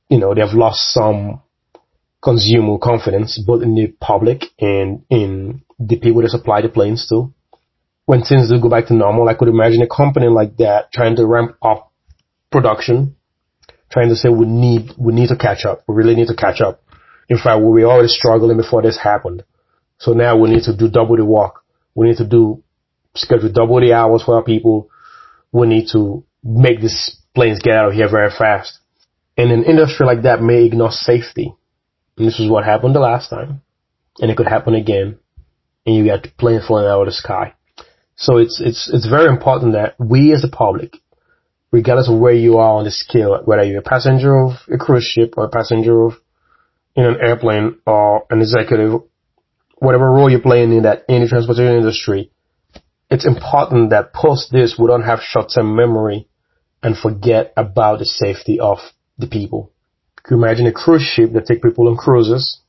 you 0.09 0.19
know, 0.19 0.35
they've 0.35 0.55
lost 0.55 0.93
some 0.93 1.43
consumer 2.23 2.79
confidence, 2.79 3.39
both 3.47 3.63
in 3.63 3.75
the 3.75 3.89
public 4.01 4.45
and 4.59 5.05
in 5.11 5.63
the 5.79 5.99
people 5.99 6.23
that 6.23 6.31
supply 6.31 6.63
the 6.63 6.69
planes 6.69 7.07
too. 7.09 7.33
When 8.07 8.23
things 8.23 8.49
do 8.49 8.61
go 8.61 8.71
back 8.71 8.87
to 8.87 8.95
normal, 8.95 9.29
I 9.29 9.35
could 9.35 9.49
imagine 9.49 9.83
a 9.83 9.87
company 9.87 10.29
like 10.29 10.57
that 10.57 10.91
trying 10.93 11.17
to 11.17 11.27
ramp 11.27 11.57
up 11.61 11.93
production, 12.51 13.17
trying 13.93 14.09
to 14.09 14.17
say 14.17 14.31
we 14.31 14.47
need, 14.47 14.93
we 14.97 15.13
need 15.13 15.29
to 15.29 15.37
catch 15.37 15.67
up. 15.67 15.85
We 15.87 15.95
really 15.95 16.15
need 16.15 16.29
to 16.29 16.35
catch 16.35 16.61
up. 16.63 16.83
In 17.29 17.37
fact, 17.37 17.61
we 17.61 17.85
were 17.85 17.91
already 17.91 18.09
struggling 18.09 18.57
before 18.57 18.81
this 18.81 18.99
happened. 18.99 19.45
So 19.99 20.15
now 20.15 20.39
we 20.39 20.49
need 20.49 20.63
to 20.63 20.77
do 20.77 20.89
double 20.89 21.17
the 21.17 21.25
work. 21.25 21.63
We 21.95 22.09
need 22.09 22.17
to 22.17 22.27
do, 22.27 22.63
schedule 23.15 23.53
double 23.53 23.81
the 23.81 23.93
hours 23.93 24.23
for 24.23 24.37
our 24.37 24.43
people. 24.43 24.89
We 25.53 25.67
need 25.67 25.89
to 25.93 26.25
make 26.43 26.81
these 26.81 27.17
planes 27.35 27.61
get 27.63 27.75
out 27.75 27.89
of 27.89 27.95
here 27.95 28.09
very 28.11 28.31
fast. 28.31 28.79
And 29.37 29.53
an 29.53 29.65
industry 29.65 30.05
like 30.07 30.23
that 30.23 30.43
may 30.43 30.65
ignore 30.65 30.91
safety. 30.91 31.55
And 32.17 32.27
this 32.27 32.41
is 32.41 32.51
what 32.51 32.65
happened 32.65 32.95
the 32.95 33.01
last 33.01 33.31
time. 33.31 33.63
And 34.19 34.31
it 34.31 34.37
could 34.37 34.49
happen 34.49 34.75
again. 34.75 35.19
And 35.87 35.95
you 35.95 36.05
got 36.07 36.27
planes 36.37 36.67
flying 36.67 36.89
out 36.89 37.03
of 37.03 37.07
the 37.07 37.13
sky. 37.13 37.55
So 38.17 38.39
it's, 38.39 38.61
it's, 38.61 38.91
it's 38.93 39.09
very 39.09 39.29
important 39.29 39.75
that 39.75 39.95
we 39.99 40.33
as 40.33 40.43
the 40.43 40.49
public, 40.49 40.97
regardless 41.71 42.09
of 42.09 42.19
where 42.19 42.35
you 42.35 42.59
are 42.59 42.79
on 42.79 42.85
the 42.85 42.91
scale, 42.91 43.41
whether 43.45 43.63
you're 43.63 43.79
a 43.79 43.83
passenger 43.83 44.37
of 44.37 44.53
a 44.73 44.77
cruise 44.77 45.05
ship 45.05 45.35
or 45.37 45.45
a 45.45 45.51
passenger 45.51 46.07
of 46.07 46.15
in 46.97 47.05
an 47.05 47.17
airplane 47.23 47.79
or 47.87 48.27
an 48.29 48.41
executive, 48.41 49.03
whatever 49.77 50.11
role 50.11 50.29
you're 50.29 50.41
playing 50.41 50.73
in 50.73 50.83
that 50.83 51.05
in 51.09 51.23
the 51.23 51.29
transportation 51.29 51.77
industry, 51.77 52.33
it's 53.11 53.27
important 53.27 53.91
that 53.91 54.13
post 54.13 54.53
this 54.53 54.77
we 54.79 54.87
don't 54.87 55.03
have 55.03 55.21
short-term 55.21 55.75
memory 55.75 56.29
and 56.83 56.97
forget 56.97 57.53
about 57.57 57.99
the 57.99 58.05
safety 58.05 58.61
of 58.61 58.79
the 59.19 59.27
people. 59.27 59.73
Can 60.23 60.37
you 60.39 60.45
imagine 60.45 60.67
a 60.67 60.73
cruise 60.73 61.03
ship 61.03 61.33
that 61.33 61.47
take 61.47 61.63
people 61.63 61.89
on 61.89 61.97
cruises, 61.97 62.61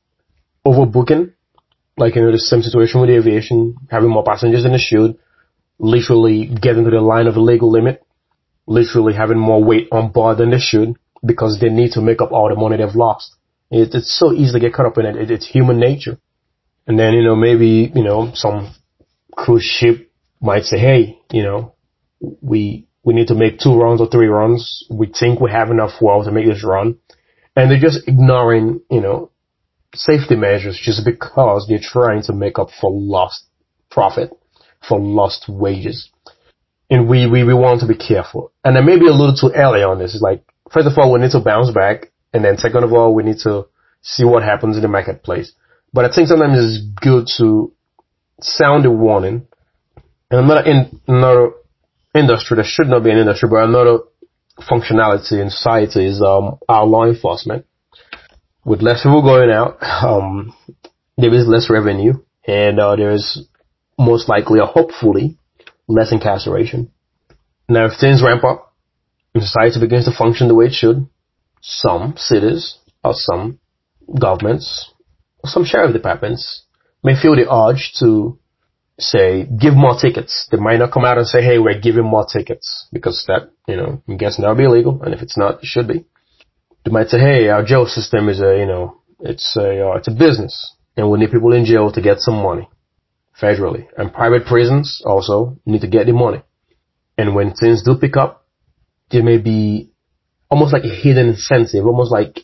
overbooking, 0.66 1.34
like 1.98 2.16
you 2.16 2.22
know 2.22 2.32
the 2.32 2.40
same 2.40 2.62
situation 2.62 3.02
with 3.02 3.10
aviation, 3.10 3.76
having 3.90 4.10
more 4.10 4.24
passengers 4.24 4.64
than 4.64 4.74
it 4.74 4.80
should, 4.80 5.18
literally 5.78 6.46
getting 6.46 6.86
to 6.86 6.92
the 6.92 7.02
line 7.02 7.28
of 7.28 7.34
the 7.34 7.42
legal 7.42 7.70
limit, 7.70 8.06
literally 8.66 9.14
having 9.14 9.38
more 9.38 9.64
weight 9.64 9.88
on 9.92 10.12
board 10.12 10.38
than 10.38 10.52
they 10.52 10.60
should 10.60 10.96
because 11.26 11.60
they 11.60 11.70
need 11.70 11.92
to 11.92 12.02
make 12.02 12.22
up 12.22 12.32
all 12.32 12.50
the 12.50 12.56
money 12.56 12.78
they've 12.78 12.96
lost. 12.96 13.36
It, 13.70 13.94
it's 13.94 14.18
so 14.18 14.32
easy 14.32 14.54
to 14.54 14.60
get 14.60 14.74
caught 14.74 14.86
up 14.86 14.98
in 14.98 15.06
it. 15.06 15.16
it. 15.16 15.32
It's 15.32 15.48
human 15.48 15.80
nature. 15.80 16.18
And 16.88 16.98
then, 16.98 17.14
you 17.14 17.24
know, 17.24 17.36
maybe, 17.36 17.92
you 17.94 18.04
know, 18.04 18.32
some 18.34 18.74
cruise 19.36 19.64
ship 19.64 20.09
might 20.42 20.64
say, 20.64 20.78
hey, 20.80 21.20
you 21.32 21.44
know, 21.44 21.76
we, 22.42 22.88
we 23.04 23.14
need 23.14 23.28
to 23.28 23.36
make 23.36 23.60
two 23.60 23.76
runs 23.76 24.02
or 24.02 24.08
three 24.10 24.28
runs. 24.28 24.86
We 24.90 25.08
think 25.08 25.40
we 25.40 25.52
have 25.52 25.72
enough 25.72 26.02
well 26.02 26.24
to 26.24 26.32
make 26.32 26.46
this 26.46 26.64
run. 26.64 26.98
And 27.56 27.70
they're 27.70 27.80
just 27.80 28.08
ignoring, 28.08 28.82
you 28.90 29.02
know, 29.02 29.32
safety 29.96 30.36
measures 30.36 30.80
just 30.82 31.04
because 31.04 31.66
they're 31.68 31.80
trying 31.82 32.24
to 32.24 32.34
make 32.34 32.60
up 32.60 32.70
for 32.80 32.92
lost 32.92 33.46
profit, 33.90 34.32
for 34.88 35.00
lost 35.00 35.46
wages. 35.50 36.10
And 36.90 37.08
we, 37.08 37.28
we, 37.28 37.44
we 37.44 37.54
want 37.54 37.82
to 37.82 37.88
be 37.88 37.98
careful. 37.98 38.52
And 38.64 38.76
then 38.76 38.86
maybe 38.86 39.08
a 39.08 39.12
little 39.12 39.36
too 39.36 39.52
early 39.56 39.84
on 39.84 40.00
this. 40.00 40.14
It's 40.14 40.24
like, 40.24 40.44
first 40.72 40.88
of 40.88 40.98
all, 40.98 41.12
we 41.12 41.20
need 41.20 41.32
to 41.32 41.40
bounce 41.40 41.72
back 41.72 42.12
and 42.34 42.44
then 42.44 42.58
second 42.58 42.84
of 42.84 42.94
all, 42.94 43.14
we 43.14 43.24
need 43.24 43.40
to 43.44 43.66
see 44.02 44.24
what 44.24 44.44
happens 44.44 44.76
in 44.76 44.82
the 44.82 44.88
marketplace. 44.88 45.54
But 45.94 46.06
I 46.06 46.14
think 46.14 46.28
sometimes 46.28 46.58
it's 46.58 46.86
good 47.02 47.28
to 47.38 47.74
sound 48.42 48.86
a 48.86 48.92
warning. 48.92 49.48
Another 50.32 50.62
in 50.70 51.02
another 51.08 51.52
industry 52.14 52.58
that 52.58 52.66
should 52.66 52.88
not 52.88 53.04
be 53.04 53.12
an 53.12 53.18
industry, 53.18 53.50
but 53.50 53.64
another 53.64 54.00
functionality 54.62 55.42
in 55.42 55.50
society 55.50 56.06
is 56.06 56.22
um, 56.22 56.60
our 56.68 56.86
law 56.86 57.06
enforcement. 57.06 57.66
With 58.64 58.82
less 58.82 59.04
people 59.04 59.24
going 59.24 59.50
out, 59.50 59.82
um, 59.82 60.54
there 61.18 61.34
is 61.34 61.48
less 61.48 61.70
revenue, 61.70 62.14
and 62.46 62.80
uh, 62.80 62.96
there 62.96 63.12
is 63.12 63.48
most 63.98 64.30
likely 64.30 64.60
or 64.60 64.68
hopefully 64.68 65.38
less 65.88 66.12
incarceration. 66.12 66.92
Now, 67.68 67.86
if 67.86 68.00
things 68.00 68.24
ramp 68.24 68.44
up 68.44 68.74
and 69.34 69.44
society 69.44 69.80
begins 69.80 70.06
to 70.06 70.16
function 70.16 70.48
the 70.48 70.56
way 70.56 70.66
it 70.66 70.74
should, 70.74 71.08
some 71.62 72.14
cities 72.18 72.78
or 73.04 73.14
some 73.14 73.60
governments 74.20 74.92
or 75.44 75.50
some 75.50 75.66
sheriff 75.66 75.94
departments 75.94 76.64
may 77.04 77.20
feel 77.20 77.36
the 77.36 77.52
urge 77.52 77.94
to 78.00 78.38
say 79.00 79.46
give 79.46 79.76
more 79.76 79.96
tickets. 80.00 80.48
They 80.52 80.58
might 80.58 80.78
not 80.78 80.92
come 80.92 81.06
out 81.06 81.18
and 81.18 81.28
say, 81.28 81.42
hey, 81.42 81.60
we're 81.60 81.80
giving 81.80 82.06
more 82.06 82.26
tickets 82.26 82.88
because 82.92 83.24
that, 83.28 83.52
you 83.68 83.76
know, 83.76 84.02
I'm 84.08 84.18
guessing 84.18 84.44
that'll 84.44 84.58
be 84.58 84.66
illegal. 84.66 85.02
And 85.04 85.14
if 85.14 85.22
it's 85.22 85.38
not, 85.38 85.56
it 85.56 85.66
should 85.66 85.88
be. 85.88 86.06
They 86.86 86.92
might 86.92 87.10
say, 87.10 87.20
hey, 87.20 87.50
our 87.50 87.64
jail 87.64 87.86
system 87.86 88.30
is 88.30 88.42
a, 88.42 88.58
you 88.58 88.66
know, 88.66 89.02
it's 89.20 89.56
a, 89.58 89.90
uh, 89.90 89.96
it's 89.98 90.08
a 90.08 90.12
business 90.12 90.76
and 90.96 91.10
we 91.10 91.20
need 91.20 91.32
people 91.32 91.54
in 91.54 91.66
jail 91.66 91.92
to 91.92 92.02
get 92.02 92.20
some 92.20 92.36
money 92.36 92.70
federally. 93.40 93.88
And 93.98 94.14
private 94.14 94.46
prisons 94.46 95.02
also 95.06 95.58
need 95.66 95.82
to 95.82 95.88
get 95.88 96.06
the 96.06 96.14
money. 96.14 96.42
And 97.18 97.36
when 97.36 97.54
things 97.54 97.84
do 97.84 97.98
pick 98.00 98.18
up, 98.18 98.46
there 99.12 99.24
may 99.24 99.38
be 99.38 99.92
almost 100.50 100.74
like 100.74 100.84
a 100.84 100.90
hidden 100.96 101.30
incentive, 101.30 101.86
almost 101.86 102.12
like 102.12 102.40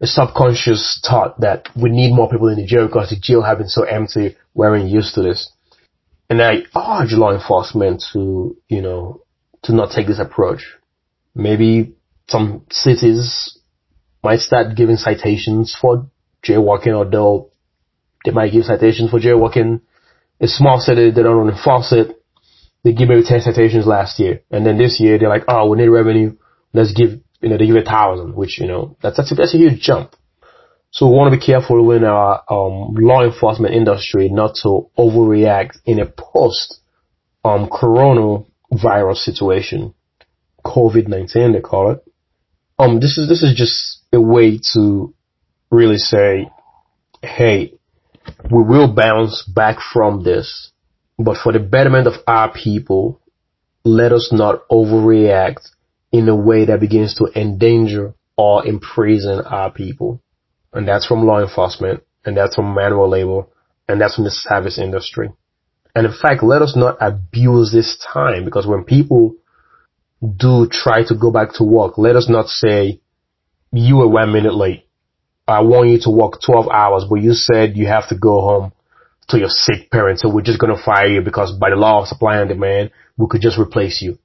a 0.00 0.06
subconscious 0.06 1.00
thought 1.06 1.40
that 1.40 1.68
we 1.74 1.90
need 1.90 2.14
more 2.14 2.28
people 2.30 2.48
in 2.48 2.56
the 2.56 2.66
jail 2.66 2.86
because 2.86 3.10
the 3.10 3.16
jail 3.20 3.42
have 3.42 3.58
been 3.58 3.68
so 3.68 3.82
empty. 3.84 4.36
We're 4.54 4.76
used 4.76 5.14
to 5.14 5.22
this. 5.22 5.50
And 6.28 6.42
I 6.42 6.62
urge 6.74 7.12
law 7.12 7.32
enforcement 7.32 8.04
to, 8.12 8.56
you 8.68 8.82
know, 8.82 9.22
to 9.64 9.74
not 9.74 9.90
take 9.92 10.06
this 10.06 10.18
approach. 10.18 10.76
Maybe 11.34 11.94
some 12.28 12.66
cities 12.70 13.58
might 14.22 14.40
start 14.40 14.76
giving 14.76 14.96
citations 14.96 15.76
for 15.80 16.10
jaywalking 16.44 16.92
although 16.92 17.50
they 18.24 18.32
might 18.32 18.52
give 18.52 18.64
citations 18.64 19.10
for 19.10 19.20
jaywalking. 19.20 19.80
A 20.40 20.48
small 20.48 20.80
city, 20.80 21.10
they 21.12 21.22
don't 21.22 21.48
enforce 21.48 21.92
it. 21.92 22.20
They 22.82 22.92
give 22.92 23.08
maybe 23.08 23.22
10 23.24 23.40
citations 23.40 23.86
last 23.86 24.18
year. 24.20 24.42
And 24.50 24.66
then 24.66 24.78
this 24.78 25.00
year, 25.00 25.18
they're 25.18 25.28
like, 25.28 25.44
oh, 25.48 25.68
we 25.68 25.78
need 25.78 25.88
revenue. 25.88 26.36
Let's 26.72 26.92
give 26.92 27.20
you 27.40 27.48
know, 27.48 27.58
they 27.58 27.66
give 27.66 27.76
a 27.76 27.82
thousand, 27.82 28.34
which, 28.34 28.58
you 28.58 28.66
know, 28.66 28.96
that's, 29.02 29.16
that's 29.16 29.32
a, 29.32 29.34
that's 29.34 29.54
a 29.54 29.58
huge 29.58 29.80
jump. 29.80 30.14
So 30.90 31.06
we 31.06 31.16
want 31.16 31.32
to 31.32 31.38
be 31.38 31.44
careful 31.44 31.90
in 31.92 32.04
our 32.04 32.42
um, 32.48 32.94
law 32.94 33.22
enforcement 33.22 33.74
industry 33.74 34.28
not 34.28 34.54
to 34.62 34.88
overreact 34.98 35.78
in 35.84 36.00
a 36.00 36.06
post 36.06 36.80
um, 37.44 37.68
coronavirus 37.68 39.16
situation, 39.18 39.94
COVID-19 40.64 41.52
they 41.52 41.60
call 41.60 41.92
it. 41.92 42.04
Um, 42.78 43.00
this 43.00 43.18
is, 43.18 43.28
this 43.28 43.42
is 43.42 43.54
just 43.56 44.02
a 44.12 44.20
way 44.20 44.58
to 44.74 45.14
really 45.70 45.98
say, 45.98 46.50
hey, 47.22 47.74
we 48.50 48.62
will 48.62 48.92
bounce 48.92 49.42
back 49.42 49.78
from 49.92 50.24
this, 50.24 50.72
but 51.18 51.36
for 51.36 51.52
the 51.52 51.58
betterment 51.58 52.06
of 52.06 52.14
our 52.26 52.52
people, 52.52 53.20
let 53.84 54.12
us 54.12 54.30
not 54.32 54.68
overreact 54.70 55.68
in 56.12 56.28
a 56.28 56.36
way 56.36 56.66
that 56.66 56.80
begins 56.80 57.14
to 57.14 57.28
endanger 57.34 58.14
or 58.36 58.66
imprison 58.66 59.40
our 59.40 59.70
people. 59.70 60.20
And 60.72 60.86
that's 60.86 61.06
from 61.06 61.26
law 61.26 61.40
enforcement, 61.40 62.02
and 62.24 62.36
that's 62.36 62.56
from 62.56 62.74
manual 62.74 63.08
labor, 63.08 63.46
and 63.88 64.00
that's 64.00 64.16
from 64.16 64.24
the 64.24 64.30
service 64.30 64.78
industry. 64.78 65.30
And 65.94 66.06
in 66.06 66.12
fact, 66.12 66.42
let 66.42 66.60
us 66.60 66.74
not 66.76 66.98
abuse 67.00 67.72
this 67.72 67.96
time 68.12 68.44
because 68.44 68.66
when 68.66 68.84
people 68.84 69.36
do 70.20 70.66
try 70.70 71.04
to 71.04 71.14
go 71.14 71.30
back 71.30 71.54
to 71.54 71.64
work, 71.64 71.96
let 71.96 72.16
us 72.16 72.28
not 72.28 72.48
say, 72.48 73.00
you 73.72 73.96
were 73.96 74.08
one 74.08 74.32
minute 74.32 74.54
late. 74.54 74.86
I 75.48 75.60
want 75.60 75.88
you 75.88 75.98
to 76.02 76.10
work 76.10 76.40
12 76.44 76.68
hours, 76.68 77.04
but 77.08 77.16
you 77.16 77.32
said 77.32 77.76
you 77.76 77.86
have 77.86 78.08
to 78.08 78.16
go 78.16 78.40
home 78.40 78.72
to 79.28 79.38
your 79.38 79.48
sick 79.48 79.90
parents, 79.90 80.22
so 80.22 80.28
we're 80.28 80.42
just 80.42 80.60
going 80.60 80.74
to 80.74 80.82
fire 80.82 81.08
you 81.08 81.20
because 81.20 81.52
by 81.52 81.70
the 81.70 81.76
law 81.76 82.02
of 82.02 82.08
supply 82.08 82.38
and 82.38 82.48
demand, 82.48 82.90
we 83.16 83.26
could 83.28 83.40
just 83.40 83.58
replace 83.58 84.02
you. 84.02 84.18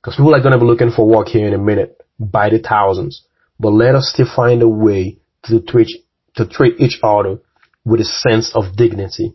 Because 0.00 0.16
people 0.16 0.34
are 0.34 0.40
going 0.40 0.52
to 0.52 0.58
be 0.58 0.66
looking 0.66 0.90
for 0.90 1.06
work 1.06 1.28
here 1.28 1.46
in 1.46 1.54
a 1.54 1.58
minute 1.58 2.00
by 2.18 2.50
the 2.50 2.58
thousands. 2.58 3.24
But 3.58 3.70
let 3.70 3.94
us 3.94 4.10
still 4.12 4.28
find 4.34 4.62
a 4.62 4.68
way 4.68 5.18
to 5.48 5.60
treat, 5.60 5.88
to 6.36 6.46
treat 6.46 6.80
each 6.80 6.98
other 7.02 7.38
with 7.84 8.00
a 8.00 8.04
sense 8.04 8.52
of 8.54 8.76
dignity, 8.76 9.34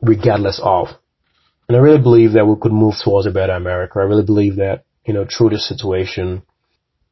regardless 0.00 0.60
of. 0.62 0.88
And 1.68 1.76
I 1.76 1.80
really 1.80 2.00
believe 2.00 2.32
that 2.32 2.46
we 2.46 2.54
could 2.60 2.72
move 2.72 2.94
towards 3.02 3.26
a 3.26 3.30
better 3.30 3.52
America. 3.52 3.98
I 3.98 4.02
really 4.02 4.24
believe 4.24 4.56
that, 4.56 4.84
you 5.06 5.14
know, 5.14 5.26
through 5.26 5.50
this 5.50 5.68
situation, 5.68 6.42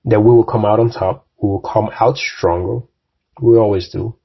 that 0.05 0.21
we 0.21 0.31
will 0.31 0.45
come 0.45 0.65
out 0.65 0.81
on 0.81 0.91
top. 0.91 1.27
We 1.43 1.49
will 1.49 1.61
come 1.61 1.91
out 2.01 2.17
stronger. 2.17 2.87
We 3.41 3.57
always 3.57 3.91
do. 3.91 4.17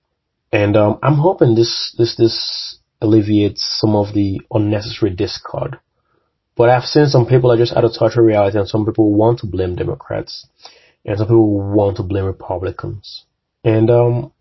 And, 0.51 0.75
um, 0.77 0.99
I'm 1.01 1.15
hoping 1.15 1.55
this, 1.55 1.93
this, 1.97 2.15
this 2.17 2.79
alleviates 3.01 3.79
some 3.79 3.95
of 3.95 4.13
the 4.13 4.41
unnecessary 4.51 5.11
discord 5.11 5.79
but 6.55 6.69
I've 6.69 6.83
seen 6.83 7.07
some 7.07 7.25
people 7.25 7.51
are 7.51 7.57
just 7.57 7.73
out 7.75 7.85
of 7.85 7.93
touch 7.97 8.15
with 8.15 8.25
reality 8.25 8.57
and 8.57 8.67
some 8.67 8.85
people 8.85 9.13
want 9.13 9.39
to 9.39 9.47
blame 9.47 9.75
Democrats 9.75 10.47
and 11.05 11.17
some 11.17 11.27
people 11.27 11.73
want 11.73 11.97
to 11.97 12.03
blame 12.03 12.25
Republicans. 12.25 13.25
And, 13.63 13.89
um, 13.89 14.31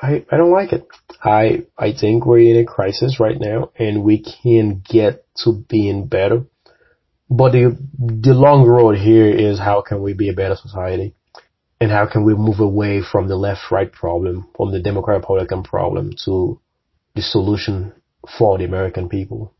I, 0.00 0.24
I 0.30 0.36
don't 0.36 0.50
like 0.50 0.72
it. 0.72 0.86
I, 1.22 1.66
I 1.78 1.92
think 1.92 2.26
we're 2.26 2.40
in 2.40 2.60
a 2.60 2.64
crisis 2.64 3.20
right 3.20 3.38
now 3.38 3.70
and 3.78 4.02
we 4.02 4.22
can 4.22 4.82
get 4.84 5.24
to 5.44 5.64
being 5.68 6.08
better. 6.08 6.44
But 7.30 7.52
the, 7.52 7.78
the 7.98 8.34
long 8.34 8.66
road 8.66 8.96
here 8.98 9.28
is 9.28 9.58
how 9.58 9.82
can 9.82 10.02
we 10.02 10.12
be 10.14 10.28
a 10.28 10.34
better 10.34 10.56
society? 10.56 11.14
and 11.84 11.92
how 11.92 12.06
can 12.06 12.24
we 12.24 12.34
move 12.34 12.60
away 12.60 13.02
from 13.02 13.28
the 13.28 13.36
left-right 13.36 13.92
problem, 13.92 14.46
from 14.56 14.72
the 14.72 14.80
Democrat-Republican 14.80 15.62
problem 15.64 16.12
to 16.24 16.58
the 17.14 17.20
solution 17.20 17.92
for 18.38 18.56
the 18.56 18.64
American 18.64 19.08
people? 19.08 19.52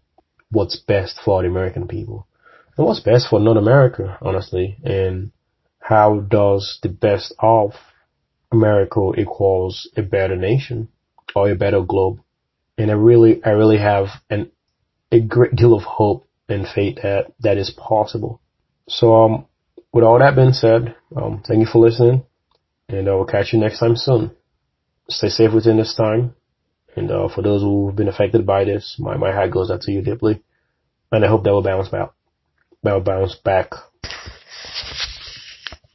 What's 0.51 0.79
best 0.79 1.21
for 1.23 1.43
the 1.43 1.49
American 1.49 1.87
people? 1.89 2.27
And 2.77 2.87
what's 2.87 3.01
best 3.01 3.29
for 3.29 3.41
North 3.41 3.59
America, 3.59 4.17
honestly? 4.23 4.79
And 4.83 5.33
how 5.81 6.21
does 6.21 6.79
the 6.83 6.89
best 6.89 7.35
of 7.39 7.73
America 8.55 9.13
equals 9.19 9.89
a 9.97 10.03
better 10.03 10.37
nation 10.37 10.89
or 11.35 11.51
a 11.51 11.55
better 11.55 11.83
globe? 11.83 12.21
And 12.79 12.91
I 12.91 12.95
really, 12.95 13.43
I 13.45 13.51
really 13.51 13.79
have 13.79 14.07
an, 14.31 14.51
a 15.13 15.21
great 15.21 15.55
deal 15.55 15.75
of 15.75 15.83
hope 15.83 16.27
and 16.49 16.67
faith 16.67 16.99
that 17.03 17.33
that 17.41 17.57
is 17.57 17.71
possible. 17.71 18.41
So, 18.89 19.15
um, 19.15 19.47
with 19.93 20.05
all 20.05 20.19
that 20.19 20.37
being 20.37 20.53
said, 20.53 20.95
um, 21.17 21.43
thank 21.47 21.61
you 21.61 21.67
for 21.67 21.79
listening, 21.79 22.25
and 22.89 23.09
I 23.09 23.13
uh, 23.13 23.17
will 23.17 23.25
catch 23.27 23.53
you 23.53 23.61
next 23.61 23.79
time 23.79 23.97
soon. 23.97 24.33
Stay 25.09 25.29
safe 25.29 25.53
within 25.53 25.77
this 25.77 25.95
time, 25.95 26.35
and 26.97 27.11
uh, 27.11 27.29
for 27.29 27.43
those 27.43 27.63
who've 27.63 27.95
been 27.95 28.09
affected 28.09 28.45
by 28.45 28.65
this, 28.65 28.97
my 28.99 29.17
my 29.17 29.33
heart 29.33 29.53
goes 29.53 29.71
out 29.71 29.83
to 29.83 29.93
you 29.93 30.03
deeply, 30.03 30.43
and 31.13 31.25
I 31.25 31.29
hope 31.29 31.45
that 31.45 31.53
will 31.53 31.63
bounce 31.63 31.89
back, 31.89 32.11
that 32.83 32.93
will 32.93 33.01
bounce 33.01 33.37
back 33.37 33.71